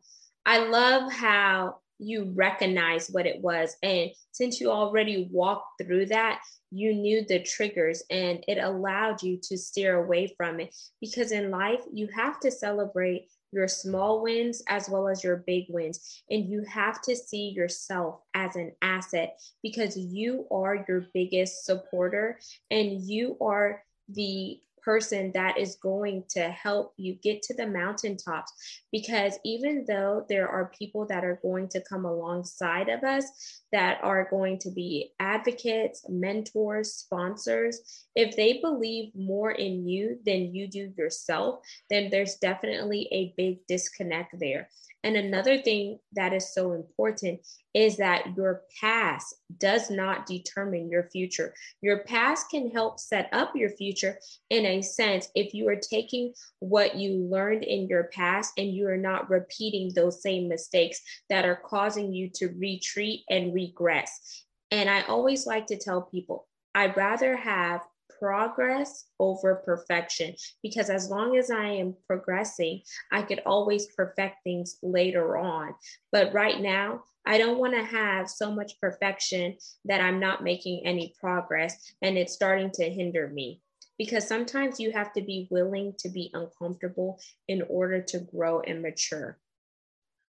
I 0.46 0.60
love 0.60 1.12
how 1.12 1.80
you 2.00 2.32
recognize 2.36 3.10
what 3.10 3.26
it 3.26 3.42
was. 3.42 3.76
And 3.84 4.12
since 4.32 4.62
you 4.62 4.72
already 4.72 5.28
walked 5.32 5.82
through 5.82 6.08
that, 6.08 6.40
you 6.72 6.94
knew 6.94 7.26
the 7.28 7.44
triggers 7.44 8.04
and 8.10 8.44
it 8.48 8.58
allowed 8.58 9.22
you 9.22 9.40
to 9.44 9.58
steer 9.58 10.04
away 10.04 10.34
from 10.38 10.60
it. 10.60 10.74
Because 11.02 11.32
in 11.32 11.52
life, 11.52 11.82
you 11.92 12.08
have 12.16 12.40
to 12.42 12.52
celebrate 12.52 13.28
your 13.52 13.68
small 13.68 14.22
wins 14.22 14.62
as 14.68 14.90
well 14.90 15.08
as 15.08 15.24
your 15.24 15.38
big 15.38 15.66
wins. 15.70 16.24
And 16.30 16.50
you 16.50 16.64
have 16.64 17.02
to 17.04 17.16
see 17.16 17.50
yourself 17.50 18.22
as 18.34 18.56
an 18.56 18.74
asset 18.82 19.40
because 19.64 19.98
you 19.98 20.46
are 20.52 20.86
your 20.88 21.08
biggest 21.14 21.66
supporter 21.66 22.40
and 22.70 23.02
you 23.02 23.38
are 23.42 23.84
the 24.10 24.60
person 24.84 25.32
that 25.34 25.58
is 25.58 25.76
going 25.76 26.24
to 26.30 26.50
help 26.50 26.94
you 26.98 27.16
get 27.16 27.42
to 27.44 27.54
the 27.54 27.68
mountaintops. 27.68 28.52
Because 28.92 29.38
even 29.46 29.86
though 29.88 30.26
there 30.30 30.48
are 30.48 30.72
people 30.78 31.06
that 31.08 31.24
are 31.24 31.40
going 31.42 31.68
to 31.70 31.84
come 31.88 32.06
alongside 32.06 32.90
of 32.90 33.04
us 33.04 33.62
that 33.72 34.00
are 34.02 34.28
going 34.30 34.58
to 34.60 34.72
be 34.72 35.12
advocates, 35.20 36.06
mentors, 36.10 36.94
sponsors, 36.94 38.08
if 38.16 38.36
they 38.36 38.60
believe 38.62 39.14
more 39.16 39.52
in 39.52 39.88
you 39.88 40.20
than 40.26 40.54
you 40.54 40.68
do 40.68 40.92
yourself, 40.98 41.60
then 41.90 42.10
there's 42.10 42.36
definitely 42.36 43.08
a 43.12 43.34
big 43.38 43.66
disconnect 43.68 44.40
there. 44.40 44.70
And 45.04 45.16
another 45.16 45.58
thing 45.58 46.00
that 46.14 46.34
is 46.34 46.54
so 46.54 46.74
important 46.74 47.40
is 47.74 47.98
that 47.98 48.36
your 48.36 48.64
past 48.82 49.36
does 49.58 49.90
not 49.90 50.26
determine 50.26 50.90
your 50.90 51.04
future. 51.04 51.54
Your 51.82 52.00
past 52.00 52.50
can 52.50 52.70
help 52.70 53.00
set 53.00 53.30
up 53.32 53.56
your 53.56 53.70
future 53.70 54.20
in 54.50 54.66
a 54.66 54.82
sense 54.82 55.30
if 55.36 55.54
you 55.54 55.70
are 55.70 55.78
taking 55.78 56.34
what 56.60 56.96
you 56.96 57.14
learned 57.14 57.64
in 57.64 57.88
your 57.88 58.06
past 58.06 58.54
and 58.58 58.74
you 58.74 58.88
are 58.88 58.98
not 58.98 59.30
repeating 59.30 59.94
those 59.94 60.22
same 60.22 60.50
mistakes 60.50 61.02
that 61.30 61.46
are 61.46 61.62
causing 61.64 62.12
you 62.12 62.30
to 62.36 62.48
retreat 62.58 63.22
and 63.30 63.54
regress. 63.54 64.44
And 64.72 64.90
I 64.90 65.04
always 65.04 65.48
like 65.48 65.68
to 65.68 65.78
tell 65.78 66.02
people, 66.02 66.48
I'd 66.76 66.98
rather 66.98 67.36
have 67.36 67.82
progress 68.20 69.06
over 69.20 69.56
perfection 69.56 70.36
because 70.62 70.90
as 70.90 71.10
long 71.10 71.38
as 71.38 71.50
I 71.50 71.66
am 71.66 71.96
progressing, 72.06 72.82
I 73.12 73.22
could 73.22 73.42
always 73.46 73.88
perfect 73.88 74.38
things 74.44 74.78
later 74.84 75.38
on. 75.38 75.74
But 76.12 76.34
right 76.34 76.60
now, 76.60 77.04
I 77.26 77.38
don't 77.38 77.60
want 77.60 77.74
to 77.76 77.84
have 77.84 78.30
so 78.30 78.52
much 78.52 78.80
perfection 78.82 79.58
that 79.86 80.02
I'm 80.02 80.20
not 80.20 80.44
making 80.44 80.82
any 80.86 81.14
progress 81.20 81.94
and 82.02 82.18
it's 82.18 82.34
starting 82.34 82.72
to 82.72 82.90
hinder 82.90 83.28
me. 83.28 83.62
Because 83.98 84.26
sometimes 84.28 84.80
you 84.80 84.94
have 84.94 85.12
to 85.14 85.22
be 85.22 85.48
willing 85.52 85.94
to 86.00 86.10
be 86.10 86.32
uncomfortable 86.34 87.20
in 87.50 87.64
order 87.70 88.02
to 88.02 88.20
grow 88.20 88.62
and 88.62 88.82
mature. 88.82 89.38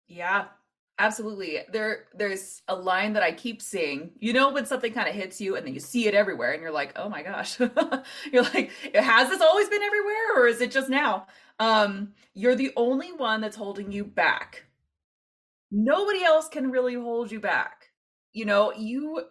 Yeah, 0.08 0.46
Absolutely. 1.00 1.60
There 1.72 2.06
there's 2.16 2.64
a 2.68 2.76
line 2.76 3.14
that 3.14 3.22
I 3.24 3.32
keep 3.32 3.62
seeing. 3.62 4.12
You 4.20 4.34
know 4.34 4.52
when 4.52 4.66
something 4.66 4.92
kind 4.94 5.08
of 5.08 5.14
hits 5.14 5.40
you 5.40 5.56
and 5.56 5.66
then 5.66 5.74
you 5.76 5.80
see 5.80 6.08
it 6.08 6.16
everywhere 6.16 6.54
and 6.54 6.62
you're 6.62 6.72
like, 6.72 6.94
"Oh 6.96 7.08
my 7.08 7.22
gosh." 7.22 7.60
you're 8.32 8.44
like, 8.44 8.72
"Has 8.96 9.30
this 9.30 9.42
always 9.42 9.70
been 9.70 9.84
everywhere 9.84 10.36
or 10.38 10.48
is 10.48 10.60
it 10.60 10.72
just 10.72 10.90
now?" 10.90 11.28
Um, 11.60 12.14
you're 12.34 12.56
the 12.56 12.72
only 12.76 13.12
one 13.14 13.42
that's 13.42 13.56
holding 13.56 13.92
you 13.92 14.04
back. 14.06 14.66
Nobody 15.72 16.24
else 16.24 16.48
can 16.48 16.72
really 16.72 16.94
hold 16.96 17.32
you 17.32 17.40
back. 17.40 17.92
You 18.34 18.46
know, 18.46 18.74
you 18.74 19.26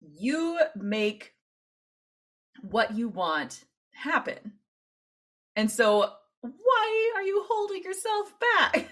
you 0.00 0.60
make 0.76 1.34
what 2.62 2.94
you 2.94 3.08
want 3.08 3.64
happen. 3.92 4.52
And 5.56 5.70
so 5.70 6.10
why 6.40 7.12
are 7.16 7.22
you 7.22 7.44
holding 7.48 7.82
yourself 7.82 8.34
back? 8.40 8.88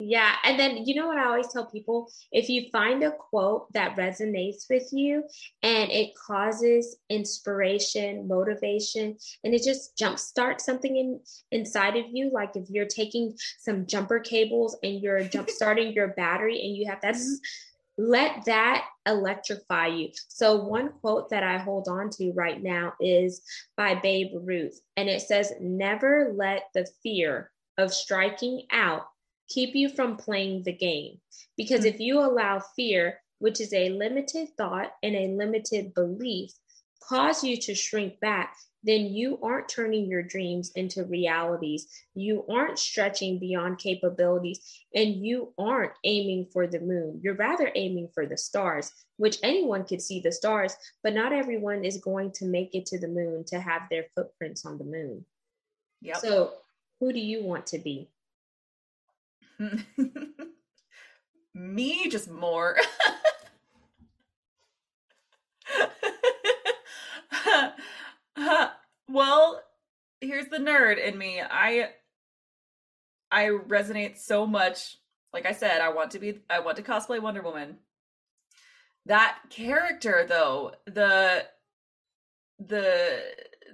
Yeah. 0.00 0.34
And 0.44 0.58
then, 0.58 0.86
you 0.86 0.94
know 0.94 1.06
what 1.06 1.18
I 1.18 1.26
always 1.26 1.52
tell 1.52 1.66
people? 1.66 2.10
If 2.32 2.48
you 2.48 2.66
find 2.72 3.02
a 3.04 3.12
quote 3.12 3.70
that 3.74 3.96
resonates 3.96 4.64
with 4.70 4.88
you 4.92 5.24
and 5.62 5.90
it 5.90 6.12
causes 6.14 6.96
inspiration, 7.10 8.26
motivation, 8.26 9.16
and 9.44 9.54
it 9.54 9.62
just 9.62 9.96
jumpstarts 9.98 10.62
something 10.62 10.96
in 10.96 11.20
inside 11.52 11.96
of 11.96 12.06
you, 12.10 12.30
like 12.32 12.56
if 12.56 12.70
you're 12.70 12.86
taking 12.86 13.36
some 13.58 13.86
jumper 13.86 14.18
cables 14.20 14.76
and 14.82 15.02
you're 15.02 15.22
jump 15.24 15.50
starting 15.50 15.92
your 15.92 16.08
battery 16.08 16.60
and 16.60 16.74
you 16.74 16.88
have 16.88 17.00
that, 17.02 17.14
mm-hmm. 17.14 17.34
let 17.98 18.46
that 18.46 18.86
electrify 19.04 19.88
you. 19.88 20.08
So, 20.28 20.64
one 20.64 20.92
quote 21.00 21.28
that 21.30 21.42
I 21.42 21.58
hold 21.58 21.88
on 21.88 22.08
to 22.10 22.32
right 22.32 22.62
now 22.62 22.94
is 22.98 23.42
by 23.76 23.94
Babe 23.94 24.30
Ruth, 24.42 24.80
and 24.96 25.10
it 25.10 25.20
says, 25.20 25.52
Never 25.60 26.32
let 26.34 26.68
the 26.72 26.88
fear 27.02 27.50
of 27.76 27.92
striking 27.92 28.62
out 28.70 29.06
keep 29.50 29.74
you 29.74 29.90
from 29.90 30.16
playing 30.16 30.62
the 30.62 30.72
game. 30.72 31.18
Because 31.56 31.80
hmm. 31.80 31.88
if 31.88 32.00
you 32.00 32.20
allow 32.20 32.60
fear, 32.60 33.20
which 33.38 33.60
is 33.60 33.72
a 33.74 33.90
limited 33.90 34.48
thought 34.56 34.92
and 35.02 35.14
a 35.14 35.28
limited 35.28 35.92
belief, 35.94 36.52
cause 37.02 37.44
you 37.44 37.56
to 37.56 37.74
shrink 37.74 38.20
back, 38.20 38.56
then 38.82 39.06
you 39.06 39.38
aren't 39.42 39.68
turning 39.68 40.06
your 40.06 40.22
dreams 40.22 40.72
into 40.74 41.04
realities. 41.04 41.86
You 42.14 42.46
aren't 42.48 42.78
stretching 42.78 43.38
beyond 43.38 43.78
capabilities 43.78 44.60
and 44.94 45.14
you 45.14 45.52
aren't 45.58 45.92
aiming 46.04 46.46
for 46.52 46.66
the 46.66 46.80
moon. 46.80 47.20
You're 47.22 47.34
rather 47.34 47.70
aiming 47.74 48.08
for 48.14 48.24
the 48.24 48.38
stars, 48.38 48.92
which 49.18 49.38
anyone 49.42 49.84
could 49.84 50.00
see 50.00 50.20
the 50.20 50.32
stars, 50.32 50.74
but 51.02 51.14
not 51.14 51.32
everyone 51.32 51.84
is 51.84 51.98
going 51.98 52.32
to 52.32 52.46
make 52.46 52.74
it 52.74 52.86
to 52.86 52.98
the 52.98 53.08
moon 53.08 53.44
to 53.48 53.60
have 53.60 53.82
their 53.90 54.06
footprints 54.14 54.64
on 54.64 54.78
the 54.78 54.84
moon. 54.84 55.26
Yep. 56.00 56.16
So, 56.18 56.52
who 57.00 57.12
do 57.12 57.20
you 57.20 57.42
want 57.42 57.66
to 57.68 57.78
be? 57.78 58.08
Me, 61.54 62.08
just 62.08 62.30
more. 62.30 62.76
well, 69.08 69.62
here's 70.20 70.46
the 70.46 70.58
nerd 70.58 71.02
in 71.04 71.16
me. 71.18 71.40
I 71.42 71.90
I 73.30 73.46
resonate 73.46 74.18
so 74.18 74.46
much. 74.46 74.98
Like 75.32 75.46
I 75.46 75.52
said, 75.52 75.80
I 75.80 75.90
want 75.90 76.10
to 76.12 76.18
be 76.18 76.40
I 76.48 76.60
want 76.60 76.76
to 76.78 76.82
cosplay 76.82 77.20
Wonder 77.20 77.42
Woman. 77.42 77.76
That 79.06 79.38
character 79.50 80.24
though, 80.28 80.72
the 80.86 81.44
the 82.58 83.22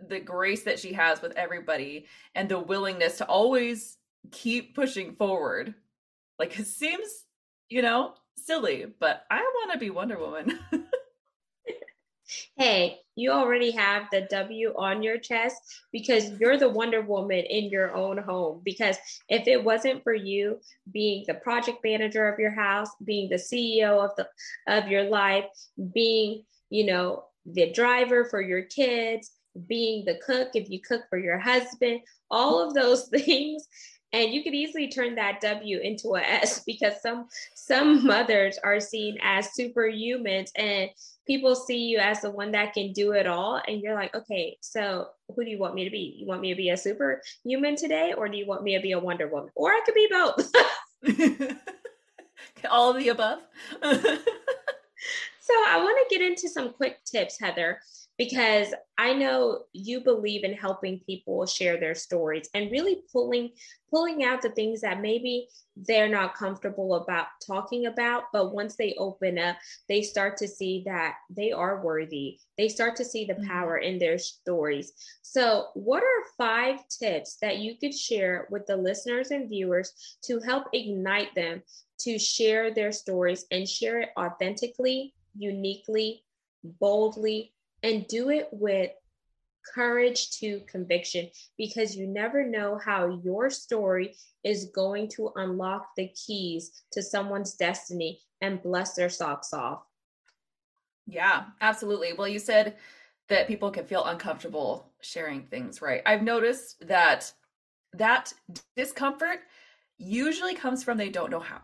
the 0.09 0.21
grace 0.21 0.63
that 0.65 0.79
she 0.79 0.93
has 0.93 1.23
with 1.23 1.33
everybody 1.37 2.07
and 2.35 2.49
the 2.49 2.59
willingness 2.59 3.19
to 3.19 3.27
always 3.27 3.99
keep 4.31 4.75
pushing 4.75 5.15
forward. 5.15 5.75
Like 6.39 6.59
it 6.59 6.67
seems, 6.67 7.09
you 7.69 7.83
know, 7.83 8.15
silly, 8.37 8.87
but 9.01 9.25
I 9.31 9.41
want 9.41 9.73
to 9.73 9.79
be 9.79 9.91
Wonder 9.91 10.19
Woman. 10.19 10.59
hey, 12.57 12.99
you 13.15 13.31
already 13.31 13.71
have 13.71 14.05
the 14.11 14.23
W 14.31 14.75
on 14.77 15.03
your 15.03 15.19
chest 15.19 15.57
because 15.93 16.31
you're 16.39 16.59
the 16.59 16.69
Wonder 16.69 17.01
Woman 17.01 17.45
in 17.49 17.71
your 17.71 17.95
own 17.95 18.19
home. 18.19 18.61
Because 18.65 18.97
if 19.29 19.47
it 19.47 19.63
wasn't 19.63 20.03
for 20.03 20.15
you 20.15 20.61
being 20.93 21.25
the 21.27 21.35
project 21.35 21.79
manager 21.85 22.29
of 22.29 22.39
your 22.39 22.51
house, 22.51 22.91
being 23.05 23.29
the 23.29 23.37
CEO 23.37 24.05
of 24.05 24.11
the 24.17 24.29
of 24.67 24.89
your 24.89 25.05
life, 25.05 25.45
being, 25.93 26.45
you 26.71 26.87
know, 26.87 27.25
the 27.47 27.73
driver 27.73 28.25
for 28.25 28.43
your 28.43 28.63
kids, 28.63 29.31
being 29.67 30.05
the 30.05 30.19
cook 30.25 30.51
if 30.55 30.69
you 30.69 30.81
cook 30.81 31.03
for 31.09 31.19
your 31.19 31.39
husband, 31.39 32.01
all 32.31 32.67
of 32.67 32.75
those 32.75 33.09
things 33.09 33.67
and 34.13 34.33
you 34.33 34.43
could 34.43 34.55
easily 34.55 34.89
turn 34.89 35.17
that 35.17 35.41
W 35.41 35.79
into 35.79 36.15
a 36.15 36.21
S 36.21 36.63
because 36.67 37.01
some 37.03 37.29
some 37.55 38.07
mothers 38.07 38.59
are 38.63 38.81
seen 38.81 39.19
as 39.23 39.49
superhumans 39.59 40.51
and 40.57 40.91
people 41.27 41.55
see 41.55 41.87
you 41.87 41.99
as 41.99 42.21
the 42.21 42.31
one 42.31 42.53
that 42.53 42.73
can 42.73 42.93
do 42.93 43.13
it 43.13 43.27
all. 43.27 43.61
And 43.67 43.81
you're 43.81 43.95
like 43.95 44.15
okay 44.15 44.57
so 44.61 45.09
who 45.35 45.45
do 45.45 45.51
you 45.51 45.59
want 45.59 45.75
me 45.75 45.85
to 45.85 45.91
be? 45.91 46.17
You 46.19 46.27
want 46.27 46.41
me 46.41 46.51
to 46.51 46.57
be 46.57 46.71
a 46.71 46.77
superhuman 46.77 47.77
today 47.77 48.15
or 48.17 48.29
do 48.29 48.37
you 48.37 48.47
want 48.47 48.63
me 48.63 48.77
to 48.77 48.83
be 48.83 48.93
a 48.93 48.99
wonder 48.99 49.29
woman? 49.29 49.51
Or 49.55 49.71
i 49.71 49.81
could 49.85 49.95
be 49.95 50.09
both. 50.11 50.53
All 52.71 52.91
of 52.91 52.97
the 52.97 53.09
above. 53.11 53.41
So 53.83 55.53
i 55.69 55.79
want 55.79 56.09
to 56.09 56.19
get 56.19 56.27
into 56.27 56.49
some 56.49 56.73
quick 56.73 57.05
tips 57.05 57.39
heather 57.39 57.79
because 58.19 58.73
I 58.99 59.13
know 59.13 59.65
you 59.73 60.01
believe 60.01 60.43
in 60.45 60.55
helping 60.55 61.01
people 61.01 61.45
share 61.47 61.79
their 61.79 61.95
stories 61.95 62.49
and 62.55 62.71
really 62.71 63.03
pulling 63.13 63.51
pulling 63.91 64.25
out 64.25 64.43
the 64.43 64.51
things 64.51 64.81
that 64.81 65.01
maybe 65.01 65.49
they're 65.77 66.09
not 66.09 66.35
comfortable 66.35 66.95
about 66.95 67.27
talking 67.47 67.87
about 67.87 68.25
but 68.33 68.53
once 68.53 68.75
they 68.77 68.95
open 68.99 69.39
up 69.39 69.57
they 69.89 70.03
start 70.03 70.37
to 70.39 70.49
see 70.49 70.83
that 70.87 71.17
they 71.31 71.53
are 71.53 71.83
worthy 71.83 72.39
they 72.59 72.69
start 72.69 72.97
to 72.97 73.05
see 73.05 73.27
the 73.27 73.35
mm-hmm. 73.35 73.49
power 73.49 73.77
in 73.79 73.99
their 73.99 74.19
stories 74.19 74.93
so 75.23 75.67
what 75.75 76.03
are 76.03 76.25
five 76.39 76.81
tips 76.89 77.37
that 77.41 77.59
you 77.59 77.77
could 77.79 77.95
share 77.95 78.49
with 78.51 78.67
the 78.67 78.77
listeners 78.77 79.31
and 79.31 79.49
viewers 79.49 79.93
to 80.23 80.41
help 80.41 80.65
ignite 80.73 81.35
them 81.35 81.63
to 81.99 82.19
share 82.19 82.73
their 82.73 82.93
stories 82.93 83.45
and 83.51 83.69
share 83.69 84.01
it 84.01 84.09
authentically 84.19 85.15
uniquely 85.37 86.25
boldly 86.81 87.53
and 87.87 88.09
do 88.09 88.31
it 88.31 88.49
with 88.51 88.91
courage 89.73 90.31
to 90.31 90.61
conviction 90.69 91.29
because 91.57 91.95
you 91.97 92.07
never 92.07 92.45
know 92.45 92.81
how 92.85 93.21
your 93.23 93.49
story 93.49 94.17
is 94.43 94.71
going 94.75 95.09
to 95.09 95.31
unlock 95.37 95.91
the 95.97 96.09
keys 96.09 96.83
to 96.91 97.01
someone's 97.01 97.55
destiny 97.55 98.21
and 98.41 98.61
bless 98.61 98.95
their 98.95 99.09
socks 99.09 99.53
off. 99.53 99.85
Yeah, 101.07 101.45
absolutely. 101.61 102.13
Well, 102.13 102.27
you 102.27 102.41
said 102.41 102.77
that 103.29 103.47
people 103.47 103.71
can 103.71 103.85
feel 103.87 104.05
uncomfortable 104.05 104.91
sharing 105.01 105.43
things, 105.43 105.81
right? 105.81 106.03
I've 106.05 106.23
noticed 106.23 106.89
that 106.89 107.33
that 107.95 108.33
discomfort 108.77 109.41
usually 109.97 110.57
comes 110.57 110.83
from 110.83 110.99
they 110.99 111.09
don't 111.09 111.31
know 111.31 111.41
how. 111.41 111.61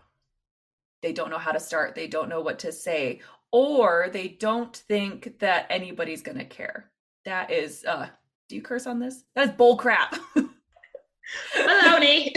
They 1.02 1.12
don't 1.12 1.30
know 1.30 1.38
how 1.38 1.50
to 1.50 1.58
start, 1.58 1.96
they 1.96 2.06
don't 2.06 2.28
know 2.28 2.42
what 2.42 2.60
to 2.60 2.70
say, 2.70 3.22
or 3.52 4.08
they 4.12 4.28
don't 4.28 4.74
think 4.74 5.38
that 5.38 5.66
anybody's 5.70 6.22
going 6.22 6.38
to 6.38 6.44
care. 6.44 6.90
That 7.24 7.50
is, 7.50 7.84
uh, 7.86 8.08
do 8.48 8.56
you 8.56 8.62
curse 8.62 8.86
on 8.86 8.98
this? 8.98 9.24
That 9.36 9.50
is 9.50 9.54
bull 9.54 9.76
crap. 9.76 10.16
Baloney. 11.56 12.34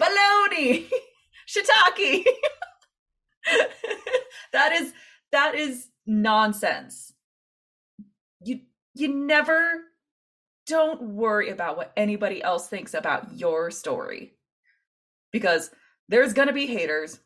Baloney. 0.00 0.88
Shiitake. 1.48 2.24
that 4.52 4.72
is 4.72 4.92
that 5.30 5.54
is 5.54 5.88
nonsense. 6.06 7.12
You 8.42 8.60
you 8.94 9.08
never 9.14 9.82
don't 10.66 11.00
worry 11.02 11.50
about 11.50 11.76
what 11.76 11.92
anybody 11.96 12.42
else 12.42 12.68
thinks 12.68 12.94
about 12.94 13.34
your 13.34 13.70
story. 13.70 14.34
Because 15.32 15.70
there's 16.08 16.32
going 16.32 16.48
to 16.48 16.54
be 16.54 16.66
haters 16.66 17.20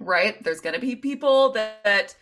right? 0.00 0.42
There's 0.42 0.60
going 0.60 0.74
to 0.74 0.80
be 0.80 0.96
people 0.96 1.52
that, 1.52 1.84
that, 1.84 2.16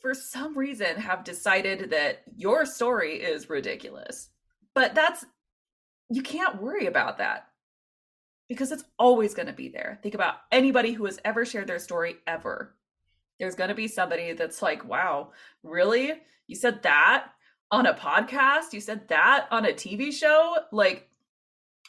for 0.00 0.14
some 0.14 0.56
reason, 0.56 0.96
have 0.96 1.24
decided 1.24 1.90
that 1.90 2.22
your 2.36 2.64
story 2.66 3.14
is 3.14 3.50
ridiculous. 3.50 4.28
But 4.74 4.94
that's, 4.94 5.24
you 6.08 6.22
can't 6.22 6.62
worry 6.62 6.86
about 6.86 7.18
that 7.18 7.48
because 8.48 8.72
it's 8.72 8.84
always 8.98 9.34
going 9.34 9.46
to 9.46 9.52
be 9.52 9.68
there. 9.68 9.98
Think 10.02 10.14
about 10.14 10.36
anybody 10.50 10.92
who 10.92 11.04
has 11.04 11.20
ever 11.24 11.44
shared 11.44 11.66
their 11.66 11.78
story 11.78 12.16
ever. 12.26 12.74
There's 13.38 13.54
going 13.54 13.68
to 13.68 13.74
be 13.74 13.88
somebody 13.88 14.32
that's 14.32 14.60
like, 14.60 14.84
wow, 14.84 15.30
really? 15.62 16.12
You 16.46 16.56
said 16.56 16.82
that 16.82 17.28
on 17.70 17.86
a 17.86 17.94
podcast? 17.94 18.72
You 18.72 18.80
said 18.80 19.08
that 19.08 19.46
on 19.50 19.64
a 19.64 19.72
TV 19.72 20.12
show? 20.12 20.56
Like, 20.72 21.08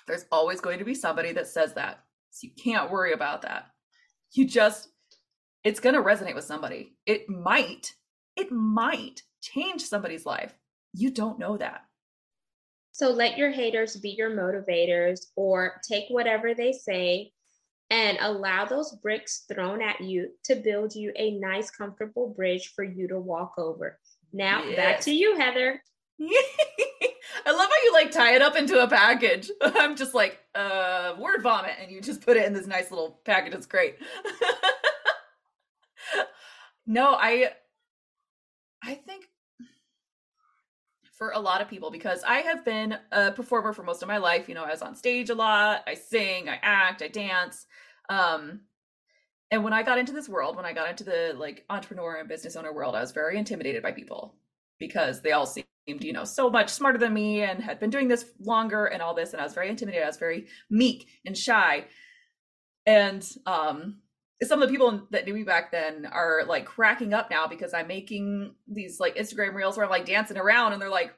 there's 0.08 0.26
always 0.32 0.62
going 0.62 0.80
to 0.80 0.86
be 0.86 0.94
somebody 0.94 1.34
that 1.34 1.48
says 1.48 1.74
that. 1.74 2.04
So 2.30 2.48
you 2.48 2.54
can't 2.64 2.92
worry 2.92 3.14
about 3.14 3.42
that. 3.42 3.72
You 4.34 4.46
just 4.46 4.88
it's 5.64 5.80
going 5.80 5.96
to 5.96 6.02
resonate 6.02 6.36
with 6.36 6.44
somebody. 6.44 6.96
It 7.06 7.30
might, 7.30 7.94
it 8.36 8.52
might 8.52 9.22
change 9.42 9.84
somebody's 9.84 10.26
life. 10.26 10.54
You 10.94 11.12
don't 11.12 11.40
know 11.40 11.58
that. 11.58 11.82
So 12.92 13.10
let 13.10 13.38
your 13.38 13.52
haters 13.52 13.96
be 13.96 14.10
your 14.10 14.32
motivators 14.32 15.28
or 15.36 15.80
take 15.88 16.06
whatever 16.10 16.54
they 16.54 16.74
say 16.74 17.32
and 17.90 18.18
allow 18.22 18.66
those 18.66 18.96
bricks 19.02 19.46
thrown 19.52 19.82
at 19.82 20.02
you 20.02 20.30
to 20.46 20.56
build 20.56 20.96
you 20.96 21.12
a 21.16 21.32
nice, 21.40 21.70
comfortable 21.70 22.34
bridge 22.36 22.74
for 22.76 22.84
you 22.84 23.08
to 23.08 23.20
walk 23.20 23.54
over. 23.58 24.00
Now, 24.34 24.64
yes. 24.64 24.76
back 24.76 25.00
to 25.02 25.12
you, 25.12 25.38
Heather. 25.38 25.82
I 27.46 27.52
love 27.52 27.70
how 27.70 27.84
you 27.84 27.94
like 27.94 28.12
tie 28.12 28.36
it 28.36 28.42
up 28.42 28.56
into 28.56 28.82
a 28.82 28.88
package. 28.88 29.50
I'm 29.62 29.96
just 29.96 30.14
like, 30.14 30.40
uh, 30.56 31.16
word 31.20 31.42
vomit, 31.42 31.76
and 31.82 31.92
you 31.92 32.02
just 32.02 32.22
put 32.22 32.38
it 32.38 32.46
in 32.46 32.54
this 32.54 32.68
nice 32.68 32.92
little 32.92 33.20
package. 33.26 33.54
It's 33.54 33.66
great. 33.66 33.98
No, 36.86 37.16
I 37.16 37.52
I 38.84 38.96
think 38.96 39.26
for 41.18 41.32
a 41.32 41.40
lot 41.40 41.62
of 41.62 41.68
people 41.70 41.92
because 41.92 42.24
I 42.24 42.38
have 42.40 42.66
been 42.66 42.98
a 43.12 43.32
performer 43.32 43.74
for 43.74 43.84
most 43.84 44.02
of 44.02 44.08
my 44.08 44.18
life, 44.18 44.50
you 44.50 44.56
know, 44.56 44.64
I 44.64 44.72
was 44.72 44.82
on 44.82 44.96
stage 44.96 45.30
a 45.30 45.36
lot, 45.36 45.84
I 45.88 45.94
sing, 45.94 46.50
I 46.50 46.58
act, 46.62 47.02
I 47.02 47.08
dance. 47.08 47.68
Um 48.10 48.62
and 49.52 49.64
when 49.64 49.74
I 49.74 49.84
got 49.84 49.98
into 50.00 50.14
this 50.14 50.30
world, 50.30 50.56
when 50.56 50.66
I 50.66 50.74
got 50.74 50.90
into 50.90 51.04
the 51.04 51.36
like 51.38 51.66
entrepreneur 51.70 52.18
and 52.18 52.30
business 52.30 52.56
owner 52.56 52.74
world, 52.74 52.96
I 52.96 53.02
was 53.02 53.12
very 53.12 53.38
intimidated 53.38 53.84
by 53.84 53.92
people 53.92 54.36
because 54.80 55.22
they 55.22 55.34
all 55.34 55.46
seemed, 55.46 55.66
you 55.88 56.14
know, 56.14 56.24
so 56.24 56.50
much 56.50 56.70
smarter 56.70 56.98
than 56.98 57.14
me 57.14 57.44
and 57.44 57.62
had 57.62 57.80
been 57.80 57.90
doing 57.90 58.08
this 58.08 58.26
longer 58.40 58.86
and 58.86 59.02
all 59.02 59.14
this 59.14 59.34
and 59.34 59.42
I 59.42 59.44
was 59.44 59.54
very 59.54 59.70
intimidated. 59.70 60.04
I 60.06 60.08
was 60.08 60.18
very 60.18 60.48
meek 60.70 61.08
and 61.26 61.38
shy. 61.38 61.86
And 62.86 63.28
um 63.46 64.02
some 64.44 64.62
of 64.62 64.68
the 64.68 64.74
people 64.74 65.08
that 65.12 65.26
knew 65.26 65.34
me 65.34 65.44
back 65.44 65.72
then 65.72 66.08
are 66.08 66.44
like 66.48 66.66
cracking 66.66 67.14
up 67.14 67.30
now 67.30 67.48
because 67.48 67.74
I'm 67.74 67.88
making 67.88 68.56
these 68.68 69.00
like 69.00 69.16
Instagram 69.16 69.54
reels 69.54 69.78
where 69.78 69.86
I'm 69.86 69.92
like 69.92 70.06
dancing 70.06 70.38
around 70.38 70.74
and 70.74 70.82
they're 70.82 70.90
like, 70.90 71.14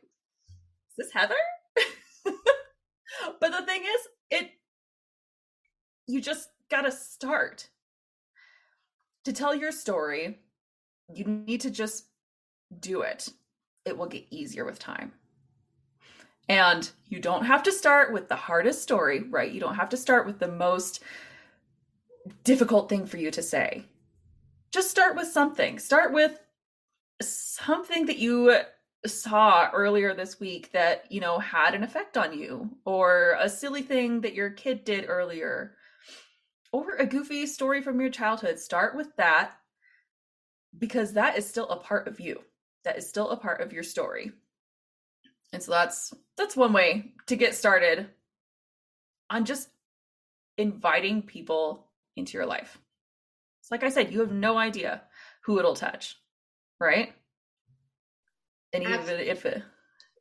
is 0.89 0.95
this 0.97 1.13
Heather? 1.13 1.35
but 2.25 3.51
the 3.51 3.65
thing 3.65 3.81
is, 3.81 4.07
it, 4.29 4.51
you 6.07 6.21
just 6.21 6.49
gotta 6.69 6.91
start. 6.91 7.69
To 9.25 9.31
tell 9.31 9.55
your 9.55 9.71
story, 9.71 10.39
you 11.13 11.23
need 11.23 11.61
to 11.61 11.69
just 11.69 12.07
do 12.81 13.03
it. 13.03 13.29
It 13.85 13.97
will 13.97 14.07
get 14.07 14.25
easier 14.31 14.65
with 14.65 14.79
time. 14.79 15.13
And 16.49 16.89
you 17.07 17.21
don't 17.21 17.45
have 17.45 17.63
to 17.63 17.71
start 17.71 18.11
with 18.11 18.27
the 18.27 18.35
hardest 18.35 18.83
story, 18.83 19.23
right? 19.29 19.49
You 19.49 19.61
don't 19.61 19.75
have 19.75 19.87
to 19.89 19.97
start 19.97 20.25
with 20.25 20.39
the 20.39 20.49
most 20.49 21.01
difficult 22.43 22.89
thing 22.89 23.05
for 23.05 23.17
you 23.17 23.31
to 23.31 23.43
say. 23.43 23.85
Just 24.71 24.89
start 24.89 25.15
with 25.15 25.27
something. 25.27 25.79
Start 25.79 26.13
with 26.13 26.39
something 27.21 28.05
that 28.07 28.17
you 28.17 28.57
saw 29.05 29.69
earlier 29.71 30.13
this 30.13 30.39
week 30.39 30.71
that, 30.71 31.11
you 31.11 31.19
know, 31.19 31.37
had 31.37 31.73
an 31.73 31.83
effect 31.83 32.17
on 32.17 32.37
you, 32.37 32.69
or 32.85 33.37
a 33.39 33.49
silly 33.49 33.81
thing 33.81 34.21
that 34.21 34.33
your 34.33 34.49
kid 34.49 34.85
did 34.85 35.05
earlier, 35.07 35.75
or 36.71 36.95
a 36.95 37.05
goofy 37.05 37.45
story 37.45 37.81
from 37.81 37.99
your 37.99 38.09
childhood. 38.09 38.57
Start 38.57 38.95
with 38.95 39.15
that 39.17 39.51
because 40.77 41.13
that 41.13 41.37
is 41.37 41.47
still 41.47 41.69
a 41.69 41.77
part 41.77 42.07
of 42.07 42.19
you. 42.19 42.41
That 42.83 42.97
is 42.97 43.07
still 43.07 43.29
a 43.29 43.37
part 43.37 43.61
of 43.61 43.73
your 43.73 43.83
story. 43.83 44.31
And 45.51 45.61
so 45.61 45.71
that's 45.71 46.13
that's 46.35 46.55
one 46.57 46.73
way 46.73 47.13
to 47.27 47.35
get 47.35 47.55
started 47.55 48.07
on 49.29 49.45
just 49.45 49.69
inviting 50.57 51.21
people 51.21 51.87
into 52.15 52.37
your 52.37 52.45
life. 52.45 52.77
It's 53.61 53.71
like 53.71 53.83
I 53.83 53.89
said, 53.89 54.11
you 54.11 54.19
have 54.19 54.31
no 54.31 54.57
idea 54.57 55.03
who 55.45 55.59
it'll 55.59 55.75
touch, 55.75 56.17
right? 56.79 57.13
And 58.73 58.83
even 58.83 59.19
if 59.19 59.45
it, 59.45 59.63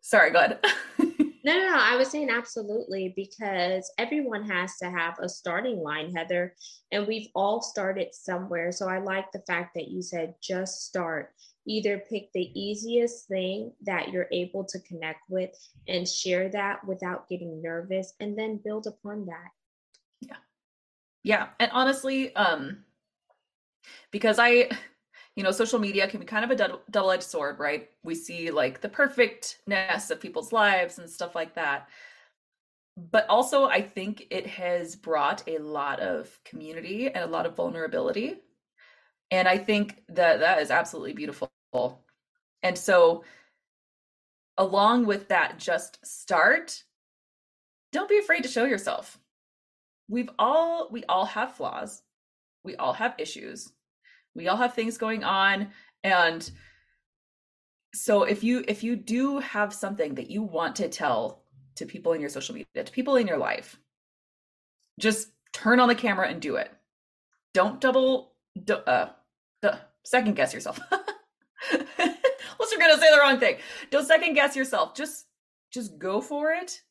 sorry, 0.00 0.31
go 0.31 0.38
ahead. 0.40 0.61
no, 0.98 1.59
no, 1.59 1.68
no. 1.68 1.76
I 1.76 1.96
was 1.96 2.09
saying 2.09 2.31
absolutely 2.31 3.14
because 3.16 3.90
everyone 3.98 4.48
has 4.48 4.76
to 4.78 4.90
have 4.90 5.18
a 5.18 5.28
starting 5.28 5.83
line, 5.83 6.14
Heather, 6.14 6.55
and 6.92 7.07
we've 7.07 7.28
all 7.35 7.62
started 7.62 8.09
somewhere. 8.12 8.70
So 8.70 8.88
I 8.88 8.98
like 8.98 9.33
the 9.33 9.42
fact 9.46 9.74
that 9.74 9.88
you 9.88 10.02
said 10.02 10.35
just 10.42 10.87
start. 10.87 11.33
Either 11.66 12.02
pick 12.11 12.28
the 12.35 12.50
easiest 12.61 13.26
thing 13.28 13.72
that 13.83 14.11
you're 14.11 14.28
able 14.33 14.64
to 14.64 14.81
connect 14.81 15.20
with 15.28 15.50
and 15.88 16.07
share 16.07 16.48
that 16.50 16.85
without 16.87 17.28
getting 17.28 17.62
nervous, 17.62 18.14
and 18.20 18.37
then 18.38 18.61
build 18.62 18.87
upon 18.87 19.26
that. 19.26 19.50
Yeah. 21.23 21.49
And 21.59 21.71
honestly, 21.73 22.35
um 22.37 22.85
because 24.11 24.39
I 24.39 24.71
you 25.37 25.43
know, 25.43 25.51
social 25.51 25.79
media 25.79 26.07
can 26.07 26.21
be 26.21 26.27
kind 26.27 26.45
of 26.45 26.51
a 26.51 26.79
double-edged 26.91 27.23
sword, 27.23 27.59
right? 27.59 27.89
We 28.03 28.15
see 28.15 28.51
like 28.51 28.83
the 28.83 28.89
perfectness 28.91 30.11
of 30.11 30.21
people's 30.21 30.53
lives 30.53 30.99
and 30.99 31.09
stuff 31.09 31.35
like 31.35 31.55
that. 31.55 31.89
but 32.97 33.27
also 33.29 33.65
I 33.67 33.81
think 33.81 34.27
it 34.31 34.47
has 34.47 34.97
brought 34.97 35.43
a 35.47 35.59
lot 35.59 36.01
of 36.01 36.39
community 36.45 37.07
and 37.07 37.25
a 37.25 37.27
lot 37.27 37.47
of 37.47 37.57
vulnerability. 37.57 38.37
And 39.31 39.49
I 39.49 39.59
think 39.59 40.03
that 40.11 40.41
that 40.41 40.61
is 40.63 40.71
absolutely 40.71 41.15
beautiful. 41.15 41.53
And 42.63 42.79
so 42.79 43.25
along 44.57 45.05
with 45.07 45.29
that 45.29 45.59
just 45.59 46.05
start 46.07 46.85
don't 47.93 48.09
be 48.09 48.19
afraid 48.19 48.43
to 48.43 48.49
show 48.49 48.65
yourself. 48.65 49.19
We've 50.12 50.29
all 50.38 50.88
we 50.90 51.05
all 51.05 51.25
have 51.25 51.57
flaws. 51.57 52.03
We 52.64 52.77
all 52.77 52.92
have 52.92 53.14
issues. 53.18 53.72
We 54.35 54.46
all 54.46 54.59
have 54.59 54.75
things 54.75 54.98
going 54.98 55.25
on 55.25 55.70
and 56.05 56.51
so 57.94 58.25
if 58.25 58.44
you 58.44 58.62
if 58.68 58.83
you 58.85 58.94
do 58.96 59.38
have 59.38 59.72
something 59.72 60.14
that 60.16 60.31
you 60.31 60.42
want 60.42 60.77
to 60.77 60.88
tell 60.88 61.44
to 61.77 61.87
people 61.87 62.12
in 62.12 62.20
your 62.20 62.31
social 62.31 62.55
media, 62.55 62.85
to 62.85 62.92
people 62.92 63.16
in 63.16 63.27
your 63.27 63.38
life, 63.38 63.79
just 65.01 65.29
turn 65.55 65.81
on 65.81 65.88
the 65.88 65.94
camera 65.94 66.29
and 66.29 66.40
do 66.40 66.57
it. 66.57 66.70
Don't 67.55 67.81
double 67.81 68.33
uh, 68.68 69.07
second 70.05 70.37
guess 70.37 70.53
yourself. 70.53 70.79
Unless 70.90 72.70
you're 72.70 72.81
gonna 72.81 72.98
say 72.98 73.11
the 73.11 73.20
wrong 73.20 73.38
thing. 73.38 73.57
Don't 73.90 74.07
second 74.07 74.35
guess 74.35 74.57
yourself. 74.57 74.94
Just 74.94 75.27
just 75.70 75.98
go 75.98 76.20
for 76.20 76.53
it. 76.53 76.83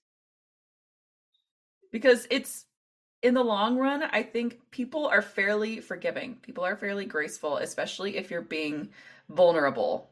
Because 1.91 2.25
it's 2.31 2.65
in 3.21 3.33
the 3.33 3.43
long 3.43 3.77
run, 3.77 4.03
I 4.03 4.23
think 4.23 4.59
people 4.71 5.07
are 5.07 5.21
fairly 5.21 5.79
forgiving. 5.79 6.35
People 6.41 6.65
are 6.65 6.75
fairly 6.75 7.05
graceful, 7.05 7.57
especially 7.57 8.17
if 8.17 8.31
you're 8.31 8.41
being 8.41 8.89
vulnerable. 9.29 10.09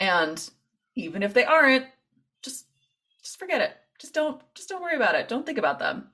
And 0.00 0.48
even 0.94 1.22
if 1.22 1.34
they 1.34 1.44
aren't, 1.44 1.86
just 2.42 2.66
just 3.22 3.38
forget 3.38 3.60
it. 3.60 3.76
Just 3.98 4.14
don't 4.14 4.40
just 4.54 4.68
don't 4.68 4.82
worry 4.82 4.96
about 4.96 5.14
it. 5.14 5.28
Don't 5.28 5.46
think 5.46 5.58
about 5.58 5.78
them. 5.78 6.08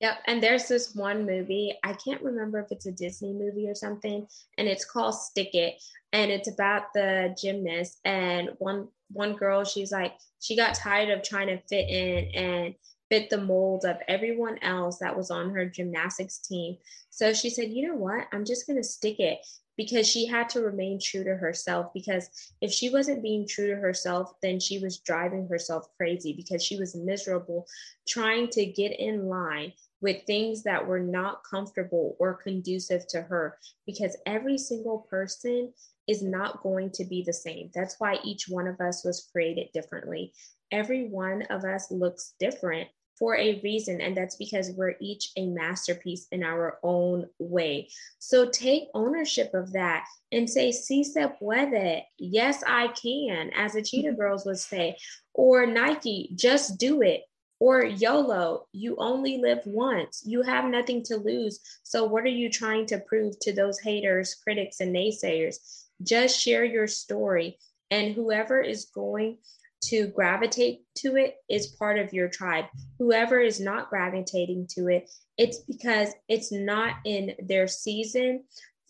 Yep. 0.00 0.18
And 0.26 0.42
there's 0.42 0.66
this 0.66 0.94
one 0.94 1.26
movie, 1.26 1.74
I 1.84 1.92
can't 1.92 2.22
remember 2.22 2.58
if 2.58 2.72
it's 2.72 2.86
a 2.86 2.92
Disney 2.92 3.34
movie 3.34 3.68
or 3.68 3.74
something, 3.74 4.26
and 4.56 4.66
it's 4.66 4.84
called 4.84 5.14
Stick 5.14 5.54
It. 5.54 5.74
And 6.12 6.30
it's 6.30 6.48
about 6.48 6.92
the 6.94 7.36
gymnast. 7.40 8.00
And 8.04 8.50
one 8.58 8.88
one 9.12 9.34
girl, 9.34 9.64
she's 9.64 9.92
like, 9.92 10.14
she 10.40 10.56
got 10.56 10.74
tired 10.74 11.10
of 11.10 11.22
trying 11.22 11.48
to 11.48 11.58
fit 11.68 11.88
in 11.88 12.24
and 12.34 12.74
fit 13.10 13.28
the 13.28 13.40
mold 13.40 13.84
of 13.84 13.96
everyone 14.08 14.58
else 14.62 14.98
that 14.98 15.16
was 15.16 15.30
on 15.30 15.50
her 15.50 15.66
gymnastics 15.66 16.38
team. 16.38 16.76
So 17.10 17.32
she 17.34 17.50
said, 17.50 17.70
you 17.70 17.88
know 17.88 17.96
what? 17.96 18.26
I'm 18.32 18.44
just 18.44 18.66
gonna 18.66 18.84
stick 18.84 19.20
it 19.20 19.40
because 19.76 20.06
she 20.06 20.26
had 20.26 20.48
to 20.50 20.60
remain 20.60 20.98
true 21.00 21.24
to 21.24 21.34
herself 21.34 21.92
because 21.94 22.28
if 22.60 22.70
she 22.70 22.90
wasn't 22.90 23.22
being 23.22 23.46
true 23.48 23.68
to 23.68 23.76
herself 23.76 24.34
then 24.42 24.60
she 24.60 24.78
was 24.78 24.98
driving 24.98 25.48
herself 25.48 25.86
crazy 25.96 26.34
because 26.34 26.62
she 26.62 26.76
was 26.76 26.94
miserable 26.94 27.66
trying 28.06 28.46
to 28.48 28.66
get 28.66 28.92
in 29.00 29.26
line 29.26 29.72
with 30.00 30.24
things 30.26 30.62
that 30.62 30.86
were 30.86 31.00
not 31.00 31.42
comfortable 31.48 32.16
or 32.18 32.34
conducive 32.34 33.06
to 33.08 33.22
her 33.22 33.58
because 33.86 34.16
every 34.26 34.58
single 34.58 35.06
person 35.10 35.72
is 36.08 36.22
not 36.22 36.62
going 36.62 36.90
to 36.90 37.04
be 37.04 37.22
the 37.22 37.32
same. 37.32 37.70
That's 37.74 37.96
why 37.98 38.18
each 38.24 38.46
one 38.48 38.66
of 38.66 38.80
us 38.80 39.04
was 39.04 39.28
created 39.32 39.68
differently. 39.72 40.32
Every 40.72 41.08
one 41.08 41.42
of 41.50 41.64
us 41.64 41.90
looks 41.90 42.34
different 42.40 42.88
for 43.20 43.36
a 43.36 43.60
reason, 43.62 44.00
and 44.00 44.16
that's 44.16 44.36
because 44.36 44.70
we're 44.70 44.94
each 44.98 45.30
a 45.36 45.46
masterpiece 45.46 46.26
in 46.32 46.42
our 46.42 46.78
own 46.82 47.26
way. 47.38 47.88
So 48.18 48.48
take 48.48 48.84
ownership 48.94 49.52
of 49.52 49.72
that 49.74 50.06
and 50.32 50.48
say, 50.48 50.72
Si 50.72 51.04
se 51.04 51.26
puede. 51.38 52.02
Yes, 52.18 52.64
I 52.66 52.88
can, 52.88 53.50
as 53.54 53.74
the 53.74 53.82
Cheetah 53.82 54.12
Girls 54.18 54.46
would 54.46 54.58
say, 54.58 54.96
or 55.34 55.66
Nike, 55.66 56.32
just 56.34 56.78
do 56.78 57.02
it. 57.02 57.22
Or 57.60 57.84
YOLO, 57.84 58.66
you 58.72 58.96
only 58.96 59.36
live 59.36 59.60
once. 59.66 60.22
You 60.24 60.40
have 60.42 60.64
nothing 60.64 61.02
to 61.04 61.16
lose. 61.16 61.60
So, 61.82 62.04
what 62.04 62.24
are 62.24 62.28
you 62.28 62.50
trying 62.50 62.86
to 62.86 63.00
prove 63.00 63.38
to 63.40 63.52
those 63.52 63.78
haters, 63.78 64.34
critics, 64.34 64.80
and 64.80 64.94
naysayers? 64.94 65.84
Just 66.02 66.40
share 66.40 66.64
your 66.64 66.86
story. 66.86 67.58
And 67.90 68.14
whoever 68.14 68.60
is 68.62 68.86
going 68.86 69.38
to 69.84 70.08
gravitate 70.08 70.84
to 70.96 71.16
it 71.16 71.36
is 71.48 71.74
part 71.78 71.98
of 71.98 72.12
your 72.12 72.28
tribe. 72.28 72.66
Whoever 72.98 73.40
is 73.40 73.60
not 73.60 73.90
gravitating 73.90 74.68
to 74.70 74.88
it, 74.88 75.10
it's 75.36 75.58
because 75.58 76.10
it's 76.28 76.52
not 76.52 76.96
in 77.04 77.34
their 77.46 77.66
season 77.66 78.44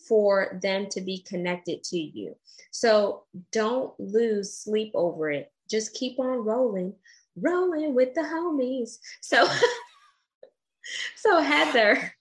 for 0.07 0.59
them 0.61 0.87
to 0.91 1.01
be 1.01 1.25
connected 1.27 1.83
to 1.83 1.97
you. 1.97 2.35
So 2.71 3.23
don't 3.51 3.93
lose 3.99 4.53
sleep 4.53 4.91
over 4.93 5.29
it. 5.29 5.51
Just 5.69 5.93
keep 5.93 6.19
on 6.19 6.45
rolling 6.45 6.93
rolling 7.35 7.95
with 7.95 8.13
the 8.13 8.21
homies. 8.21 8.97
So, 9.21 9.47
so 11.15 11.41
Heather. 11.41 12.13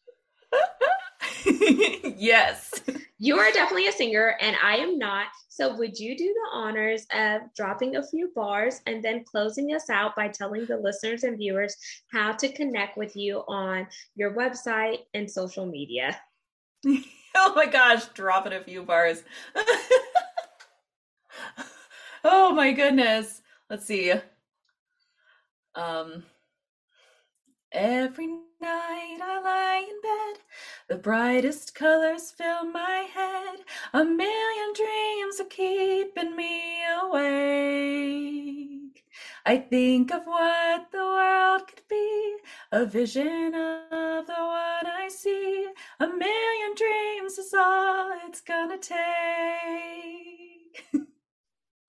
yes. 2.17 2.73
You 3.19 3.39
are 3.39 3.53
definitely 3.53 3.87
a 3.87 3.93
singer, 3.93 4.37
and 4.41 4.57
I 4.63 4.77
am 4.77 4.99
not. 4.99 5.27
So, 5.49 5.77
would 5.77 5.99
you 5.99 6.17
do 6.17 6.25
the 6.25 6.57
honors 6.57 7.07
of 7.15 7.43
dropping 7.55 7.97
a 7.97 8.03
few 8.03 8.33
bars 8.35 8.81
and 8.87 9.05
then 9.05 9.25
closing 9.25 9.75
us 9.75 9.91
out 9.91 10.17
by 10.17 10.29
telling 10.29 10.65
the 10.65 10.79
listeners 10.79 11.25
and 11.25 11.37
viewers 11.37 11.77
how 12.11 12.33
to 12.33 12.51
connect 12.51 12.97
with 12.97 13.15
you 13.15 13.45
on 13.47 13.87
your 14.15 14.35
website 14.35 15.01
and 15.13 15.31
social 15.31 15.67
media? 15.67 16.19
oh 17.35 17.53
my 17.55 17.67
gosh, 17.67 18.07
dropping 18.15 18.55
a 18.55 18.63
few 18.63 18.83
bars. 18.83 19.23
oh 22.25 22.55
my 22.55 22.73
goodness. 22.73 23.43
Let's 23.69 23.85
see. 23.85 24.15
Um, 25.81 26.25
every 27.73 28.27
night 28.27 29.19
I 29.23 29.41
lie 29.43 29.87
in 29.89 30.01
bed, 30.03 30.43
the 30.89 30.97
brightest 30.97 31.75
colors 31.75 32.31
fill 32.31 32.65
my 32.65 33.07
head. 33.15 33.61
A 33.95 34.05
million 34.05 34.73
dreams 34.75 35.41
are 35.41 35.49
keeping 35.49 36.37
me 36.37 36.83
awake. 37.03 39.05
I 39.47 39.57
think 39.57 40.13
of 40.13 40.27
what 40.27 40.91
the 40.93 40.99
world 40.99 41.67
could 41.67 41.89
be, 41.89 42.37
a 42.73 42.85
vision 42.85 43.55
of 43.55 44.27
the 44.27 44.35
one 44.35 44.87
I 44.87 45.09
see. 45.11 45.67
A 45.99 46.07
million 46.07 46.75
dreams 46.77 47.39
is 47.39 47.55
all 47.55 48.13
it's 48.27 48.43
gonna 48.43 48.77
take. 48.77 48.99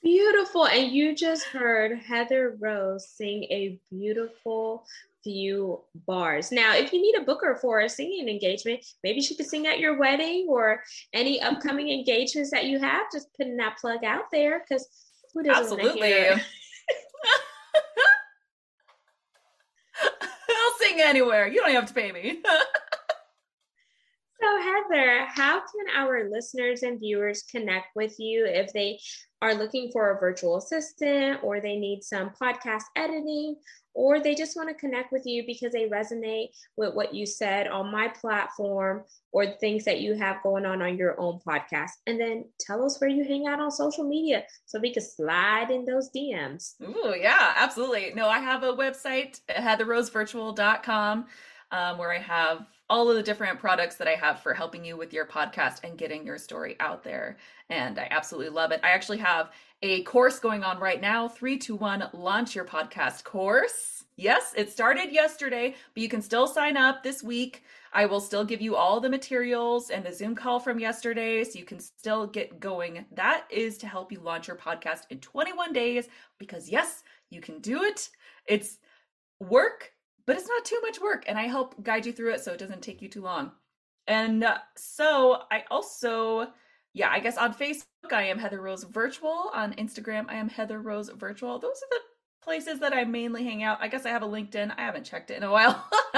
Beautiful. 0.04 0.68
And 0.68 0.92
you 0.92 1.16
just 1.16 1.46
heard 1.46 1.98
Heather 2.00 2.58
Rose 2.60 3.08
sing 3.08 3.44
a 3.46 3.80
beautiful 3.92 4.86
few 5.24 5.82
bars. 6.08 6.52
Now, 6.52 6.76
if 6.76 6.92
you 6.92 7.02
need 7.02 7.16
a 7.16 7.24
booker 7.24 7.58
for 7.62 7.82
a 7.82 7.90
singing 7.90 8.28
engagement, 8.28 8.84
maybe 9.04 9.22
she 9.22 9.36
could 9.36 9.46
sing 9.46 9.68
at 9.68 9.80
your 9.80 10.00
wedding 10.00 10.48
or 10.50 10.82
any 11.14 11.40
upcoming 11.42 11.90
engagements 11.90 12.50
that 12.52 12.66
you 12.66 12.80
have. 12.80 13.12
Just 13.12 13.28
putting 13.38 13.58
that 13.58 13.78
plug 13.80 14.04
out 14.04 14.32
there 14.32 14.64
because 14.68 14.88
who 15.34 15.44
doesn't 15.44 15.80
Absolutely. 15.80 16.14
I'll 20.02 20.80
sing 20.80 21.00
anywhere. 21.00 21.48
You 21.48 21.62
don't 21.62 21.72
have 21.72 21.88
to 21.88 21.94
pay 21.94 22.12
me. 22.12 22.42
So, 24.42 24.60
Heather, 24.60 25.26
how 25.28 25.60
can 25.60 25.86
our 25.96 26.28
listeners 26.30 26.82
and 26.82 27.00
viewers 27.00 27.44
connect 27.44 27.96
with 27.96 28.16
you 28.20 28.46
if 28.48 28.74
they 28.74 29.00
are 29.42 29.54
looking 29.54 29.92
for 29.92 30.12
a 30.12 30.20
virtual 30.20 30.58
assistant 30.58 31.44
or 31.44 31.60
they 31.60 31.76
need 31.76 32.04
some 32.04 32.32
podcast 32.42 32.84
editing 32.96 33.56
or 33.94 34.20
they 34.20 34.34
just 34.34 34.56
want 34.56 34.70
to 34.70 34.76
connect 34.76 35.12
with 35.12 35.24
you 35.26 35.44
because 35.46 35.74
they 35.74 35.90
resonate 35.90 36.48
with 36.76 36.96
what 36.96 37.14
you 37.14 37.26
said 37.26 37.68
on 37.68 37.92
my 37.92 38.08
platform 38.08 39.04
or 39.32 39.46
things 39.60 39.86
that 39.86 40.00
you 40.00 40.16
have 40.16 40.42
going 40.42 40.66
on 40.66 40.82
on 40.82 40.98
your 40.98 41.20
own 41.20 41.40
podcast? 41.48 41.92
And 42.08 42.20
then 42.20 42.46
tell 42.60 42.84
us 42.84 43.00
where 43.00 43.10
you 43.10 43.24
hang 43.24 43.48
out 43.48 43.60
on 43.60 43.70
social 43.70 44.08
media 44.08 44.44
so 44.66 44.80
we 44.80 44.94
can 44.94 45.04
slide 45.04 45.70
in 45.70 45.86
those 45.86 46.10
DMs. 46.16 46.82
Ooh, 46.82 47.14
yeah, 47.16 47.54
absolutely. 47.58 48.14
No, 48.16 48.28
I 48.28 48.40
have 48.40 48.64
a 48.64 48.74
website, 48.74 49.40
heatherrosevirtual.com, 49.50 51.26
um, 51.72 51.98
where 51.98 52.12
I 52.12 52.20
have 52.20 52.66
all 52.92 53.10
of 53.10 53.16
the 53.16 53.24
different 53.24 53.58
products 53.58 53.96
that 53.96 54.08
I 54.10 54.16
have 54.16 54.42
for 54.42 54.54
helping 54.54 54.84
you 54.84 54.98
with 54.98 55.14
your 55.14 55.26
podcast 55.26 55.80
and 55.86 55.98
getting 55.98 56.26
your 56.26 56.38
story 56.38 56.76
out 56.82 57.06
there. 57.06 57.38
And 57.70 57.98
I 57.98 58.10
absolutely 58.12 58.50
love 58.50 58.74
it. 58.74 58.82
I 58.84 58.90
actually 58.90 59.20
have 59.20 59.52
a 59.82 60.04
course 60.04 60.40
going 60.40 60.66
on 60.66 60.78
right 60.78 61.00
now 61.00 61.30
321 61.30 62.10
Launch 62.12 62.54
Your 62.54 62.66
Podcast 62.66 63.24
course. 63.24 64.04
Yes, 64.18 64.54
it 64.58 64.70
started 64.70 65.14
yesterday, 65.14 65.74
but 65.94 66.04
you 66.04 66.10
can 66.10 66.22
still 66.22 66.48
sign 66.48 66.76
up 66.76 67.02
this 67.02 67.24
week. 67.24 67.64
I 67.94 68.06
will 68.06 68.20
still 68.20 68.44
give 68.44 68.60
you 68.60 68.76
all 68.76 69.00
the 69.00 69.10
materials 69.10 69.90
and 69.90 70.06
the 70.06 70.14
Zoom 70.14 70.36
call 70.36 70.60
from 70.60 70.78
yesterday 70.78 71.46
so 71.46 71.58
you 71.58 71.66
can 71.66 71.80
still 71.80 72.28
get 72.28 72.60
going. 72.60 73.06
That 73.14 73.46
is 73.50 73.78
to 73.80 73.88
help 73.88 74.12
you 74.12 74.20
launch 74.20 74.50
your 74.50 74.58
podcast 74.58 75.04
in 75.10 75.20
21 75.20 75.72
days 75.72 76.10
because, 76.40 76.70
yes, 76.70 77.04
you 77.30 77.40
can 77.40 77.60
do 77.60 77.84
it. 77.84 78.10
It's 78.48 78.80
work 79.40 79.94
but 80.32 80.40
it's 80.40 80.48
not 80.48 80.64
too 80.64 80.80
much 80.82 81.02
work 81.02 81.26
and 81.28 81.38
I 81.38 81.44
help 81.44 81.84
guide 81.84 82.06
you 82.06 82.14
through 82.14 82.34
it 82.36 82.42
so 82.42 82.54
it 82.54 82.58
doesn't 82.58 82.82
take 82.82 83.02
you 83.02 83.10
too 83.10 83.22
long. 83.22 83.52
And 84.08 84.46
uh, 84.46 84.60
so 84.78 85.42
I 85.52 85.66
also, 85.70 86.48
yeah, 86.94 87.10
I 87.12 87.20
guess 87.20 87.38
on 87.38 87.54
Facebook 87.54 87.84
I 88.14 88.24
am 88.24 88.40
Heather 88.40 88.62
Rose 88.62 88.86
Virtual. 88.86 89.52
On 89.54 89.74
Instagram 89.74 90.28
I 90.30 90.36
am 90.36 90.48
Heather 90.48 90.80
Rose 90.80 91.10
Virtual. 91.10 91.60
Those 91.60 91.76
are 91.76 91.90
the 91.90 92.00
places 92.42 92.80
that 92.80 92.94
I 92.94 93.04
mainly 93.04 93.44
hang 93.44 93.62
out. 93.62 93.80
I 93.82 93.90
guess 93.90 94.06
I 94.06 94.10
have 94.12 94.24
a 94.24 94.28
LinkedIn. 94.28 94.74
I 94.78 94.84
haven't 94.84 95.04
checked 95.04 95.32
it 95.32 95.38
in 95.38 95.44
a 95.44 95.52
while. 95.52 95.86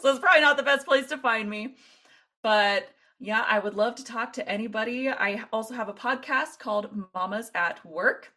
so 0.00 0.10
it's 0.10 0.18
probably 0.18 0.40
not 0.40 0.56
the 0.56 0.62
best 0.62 0.86
place 0.86 1.08
to 1.08 1.18
find 1.18 1.50
me. 1.50 1.76
But 2.42 2.88
yeah, 3.18 3.44
I 3.46 3.58
would 3.58 3.74
love 3.74 3.96
to 3.96 4.04
talk 4.04 4.32
to 4.34 4.48
anybody. 4.48 5.10
I 5.10 5.44
also 5.52 5.74
have 5.74 5.90
a 5.90 5.92
podcast 5.92 6.58
called 6.58 6.88
Mamas 7.14 7.50
at 7.54 7.84
Work 7.84 8.32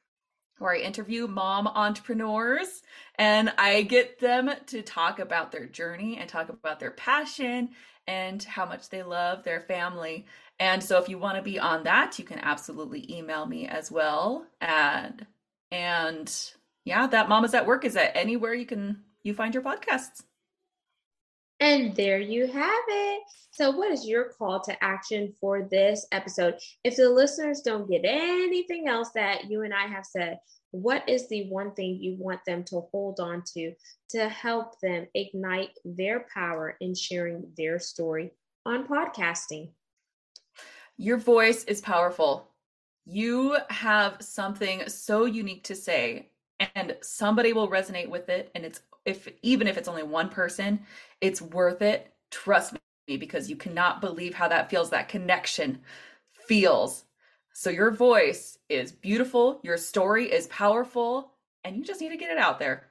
where 0.60 0.74
I 0.74 0.80
interview 0.80 1.28
mom 1.28 1.68
entrepreneurs 1.68 2.82
and 3.16 3.52
I 3.58 3.82
get 3.82 4.20
them 4.20 4.52
to 4.68 4.82
talk 4.82 5.20
about 5.20 5.52
their 5.52 5.66
journey 5.66 6.18
and 6.18 6.30
talk 6.30 6.50
about 6.50 6.80
their 6.80 6.92
passion 6.92 7.70
and 8.08 8.42
how 8.44 8.66
much 8.66 8.90
they 8.90 9.04
love 9.04 9.44
their 9.44 9.62
family. 9.62 10.26
And 10.60 10.84
so 10.84 10.98
if 11.00 11.10
you 11.10 11.18
want 11.18 11.38
to 11.38 11.42
be 11.42 11.60
on 11.60 11.84
that, 11.84 12.20
you 12.20 12.26
can 12.26 12.40
absolutely 12.40 13.12
email 13.12 13.46
me 13.46 13.68
as 13.68 13.92
well. 13.92 14.46
And 14.60 15.26
and 15.72 16.52
yeah, 16.86 17.08
that 17.08 17.30
Mamas 17.30 17.54
at 17.54 17.68
Work 17.68 17.86
is 17.86 17.96
at 17.96 18.16
anywhere 18.16 18.54
you 18.54 18.66
can 18.66 19.04
you 19.24 19.34
find 19.34 19.54
your 19.54 19.64
podcasts. 19.64 20.24
And 21.60 21.96
there 21.96 22.20
you 22.20 22.48
have 22.48 22.84
it. 22.88 23.24
So, 23.52 23.72
what 23.72 23.92
is 23.92 24.08
your 24.08 24.30
call 24.38 24.62
to 24.62 24.84
action 24.84 25.34
for 25.42 25.68
this 25.70 26.08
episode? 26.12 26.56
If 26.84 26.96
the 26.96 27.10
listeners 27.10 27.62
don't 27.62 27.90
get 27.90 28.02
anything 28.06 28.88
else 28.88 29.10
that 29.16 29.50
you 29.50 29.64
and 29.64 29.74
I 29.74 29.88
have 29.88 30.06
said, 30.06 30.40
what 30.72 31.08
is 31.10 31.28
the 31.28 31.50
one 31.50 31.72
thing 31.74 31.98
you 32.00 32.16
want 32.18 32.46
them 32.46 32.64
to 32.66 32.82
hold 32.92 33.20
on 33.20 33.44
to 33.54 33.74
to 34.12 34.30
help 34.30 34.80
them 34.80 35.08
ignite 35.14 35.72
their 35.84 36.26
power 36.34 36.78
in 36.80 36.96
sharing 36.96 37.52
their 37.58 37.80
story 37.80 38.32
on 38.66 38.88
podcasting? 38.88 39.72
Your 40.98 41.18
voice 41.18 41.64
is 41.64 41.82
powerful. 41.82 42.48
You 43.06 43.58
have 43.70 44.18
something 44.20 44.88
so 44.88 45.26
unique 45.26 45.64
to 45.66 45.76
say, 45.76 46.30
and 46.76 46.96
somebody 47.02 47.54
will 47.54 47.70
resonate 47.70 48.10
with 48.10 48.30
it, 48.30 48.52
and 48.54 48.64
it's 48.64 48.82
if 49.06 49.28
even 49.42 49.68
if 49.68 49.78
it's 49.78 49.88
only 49.88 50.04
one 50.04 50.30
person, 50.30 50.82
it's 51.22 51.42
worth 51.42 51.82
it. 51.82 52.14
Trust 52.32 52.74
me, 53.08 53.18
because 53.18 53.50
you 53.50 53.56
cannot 53.56 54.02
believe 54.02 54.34
how 54.34 54.48
that 54.48 54.70
feels, 54.70 54.90
that 54.92 55.10
connection 55.10 55.82
feels. 56.48 57.06
So 57.54 57.70
your 57.70 57.92
voice 57.92 58.58
is 58.70 58.92
beautiful, 58.92 59.60
your 59.64 59.78
story 59.78 60.32
is 60.32 60.48
powerful, 60.48 61.34
and 61.64 61.76
you 61.76 61.84
just 61.84 62.02
need 62.02 62.10
to 62.10 62.18
get 62.18 62.32
it 62.32 62.38
out 62.38 62.60
there. 62.60 62.89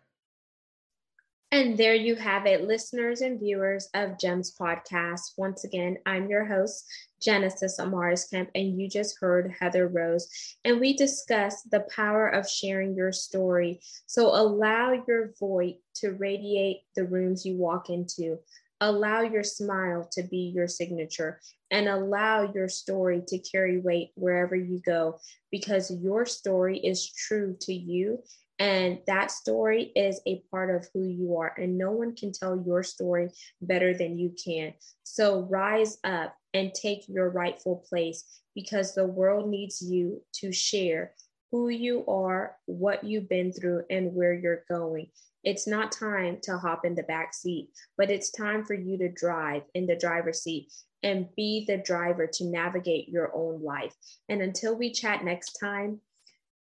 And 1.51 1.79
there 1.79 1.95
you 1.95 2.15
have 2.15 2.45
it, 2.45 2.69
listeners 2.69 3.23
and 3.23 3.41
viewers 3.41 3.89
of 3.95 4.19
GEMS 4.19 4.55
Podcast. 4.61 5.33
Once 5.39 5.65
again, 5.65 5.97
I'm 6.05 6.29
your 6.29 6.45
host, 6.45 6.85
Genesis 7.23 7.81
Amaris 7.81 8.31
Kemp, 8.31 8.51
and 8.55 8.79
you 8.79 8.87
just 8.87 9.17
heard 9.19 9.55
Heather 9.59 9.89
Rose. 9.89 10.29
And 10.67 10.79
we 10.79 10.95
discussed 10.95 11.71
the 11.71 11.87
power 11.97 12.29
of 12.29 12.47
sharing 12.47 12.95
your 12.95 13.13
story. 13.13 13.81
So 14.05 14.27
allow 14.27 15.03
your 15.09 15.33
voice 15.41 15.77
to 15.97 16.11
radiate 16.13 16.81
the 16.95 17.05
rooms 17.05 17.47
you 17.47 17.57
walk 17.57 17.89
into. 17.89 18.39
Allow 18.83 19.23
your 19.23 19.43
smile 19.43 20.07
to 20.13 20.23
be 20.25 20.53
your 20.55 20.69
signature 20.69 21.41
and 21.71 21.89
allow 21.89 22.53
your 22.53 22.69
story 22.69 23.23
to 23.27 23.39
carry 23.39 23.81
weight 23.81 24.11
wherever 24.17 24.55
you 24.55 24.81
go 24.85 25.19
because 25.51 25.91
your 25.91 26.27
story 26.27 26.79
is 26.79 27.11
true 27.11 27.57
to 27.63 27.73
you 27.73 28.23
and 28.59 28.99
that 29.07 29.31
story 29.31 29.93
is 29.95 30.21
a 30.27 30.43
part 30.51 30.75
of 30.75 30.89
who 30.93 31.07
you 31.07 31.37
are, 31.37 31.55
and 31.57 31.79
no 31.79 31.93
one 31.93 32.17
can 32.17 32.33
tell 32.33 32.63
your 32.67 32.83
story 32.83 33.31
better 33.61 33.95
than 33.95 34.19
you 34.19 34.35
can. 34.45 34.75
So 35.05 35.43
rise 35.43 35.99
up 36.03 36.35
and 36.55 36.75
take 36.75 37.09
your 37.09 37.31
rightful 37.31 37.85
place 37.89 38.25
because 38.55 38.95
the 38.95 39.07
world 39.07 39.49
needs 39.49 39.81
you 39.81 40.23
to 40.35 40.53
share 40.53 41.13
who 41.53 41.69
you 41.69 42.05
are, 42.07 42.57
what 42.67 43.05
you've 43.05 43.29
been 43.29 43.53
through, 43.53 43.85
and 43.91 44.15
where 44.15 44.35
you're 44.35 44.65
going. 44.69 45.07
It's 45.45 45.67
not 45.67 45.93
time 45.93 46.39
to 46.43 46.59
hop 46.59 46.85
in 46.85 46.95
the 46.95 47.05
back 47.05 47.33
seat, 47.33 47.71
but 47.97 48.11
it's 48.11 48.31
time 48.31 48.65
for 48.65 48.75
you 48.75 48.99
to 48.99 49.09
drive 49.09 49.63
in 49.75 49.87
the 49.87 49.97
driver's 49.97 50.43
seat 50.43 50.73
and 51.03 51.29
be 51.37 51.65
the 51.67 51.77
driver 51.77 52.27
to 52.27 52.45
navigate 52.45 53.09
your 53.09 53.31
own 53.35 53.63
life. 53.63 53.95
And 54.29 54.43
until 54.43 54.77
we 54.77 54.91
chat 54.91 55.25
next 55.25 55.53
time, 55.61 56.01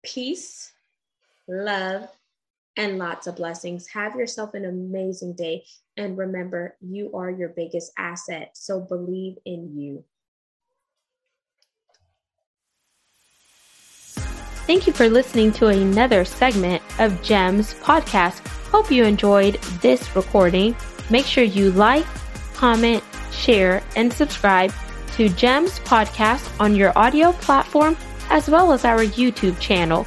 peace 0.05 0.71
love, 1.49 2.09
and 2.77 2.97
lots 2.97 3.27
of 3.27 3.37
blessings. 3.37 3.89
Have 3.89 4.15
yourself 4.15 4.55
an 4.55 4.65
amazing 4.65 5.35
day. 5.35 5.65
And 5.97 6.17
remember, 6.17 6.77
you 6.81 7.13
are 7.15 7.29
your 7.29 7.49
biggest 7.49 7.93
asset. 7.99 8.51
So 8.55 8.81
believe 8.81 9.37
in 9.45 9.77
you. 9.77 10.05
Thank 14.69 14.87
you 14.87 14.93
for 14.93 15.09
listening 15.09 15.51
to 15.53 15.69
another 15.69 16.25
segment 16.25 16.83
of 16.99 17.23
GEMS 17.23 17.75
podcast. 17.75 18.47
Hope 18.71 18.91
you 18.91 19.03
enjoyed 19.05 19.55
this 19.81 20.15
recording. 20.15 20.77
Make 21.11 21.25
sure 21.25 21.43
you 21.43 21.73
like, 21.73 22.05
comment, 22.55 23.03
share, 23.33 23.83
and 23.97 24.13
subscribe 24.13 24.73
to 25.17 25.31
GEMS 25.31 25.81
podcast 25.81 26.49
on 26.61 26.77
your 26.77 26.97
audio 26.97 27.33
platform 27.33 27.97
as 28.31 28.49
well 28.49 28.73
as 28.73 28.85
our 28.85 29.01
YouTube 29.01 29.59
channel. 29.59 30.07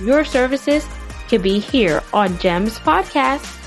your 0.00 0.24
services 0.24 0.86
can 1.28 1.42
be 1.42 1.58
here 1.58 2.02
on 2.12 2.38
GEMS 2.38 2.78
Podcast. 2.80 3.63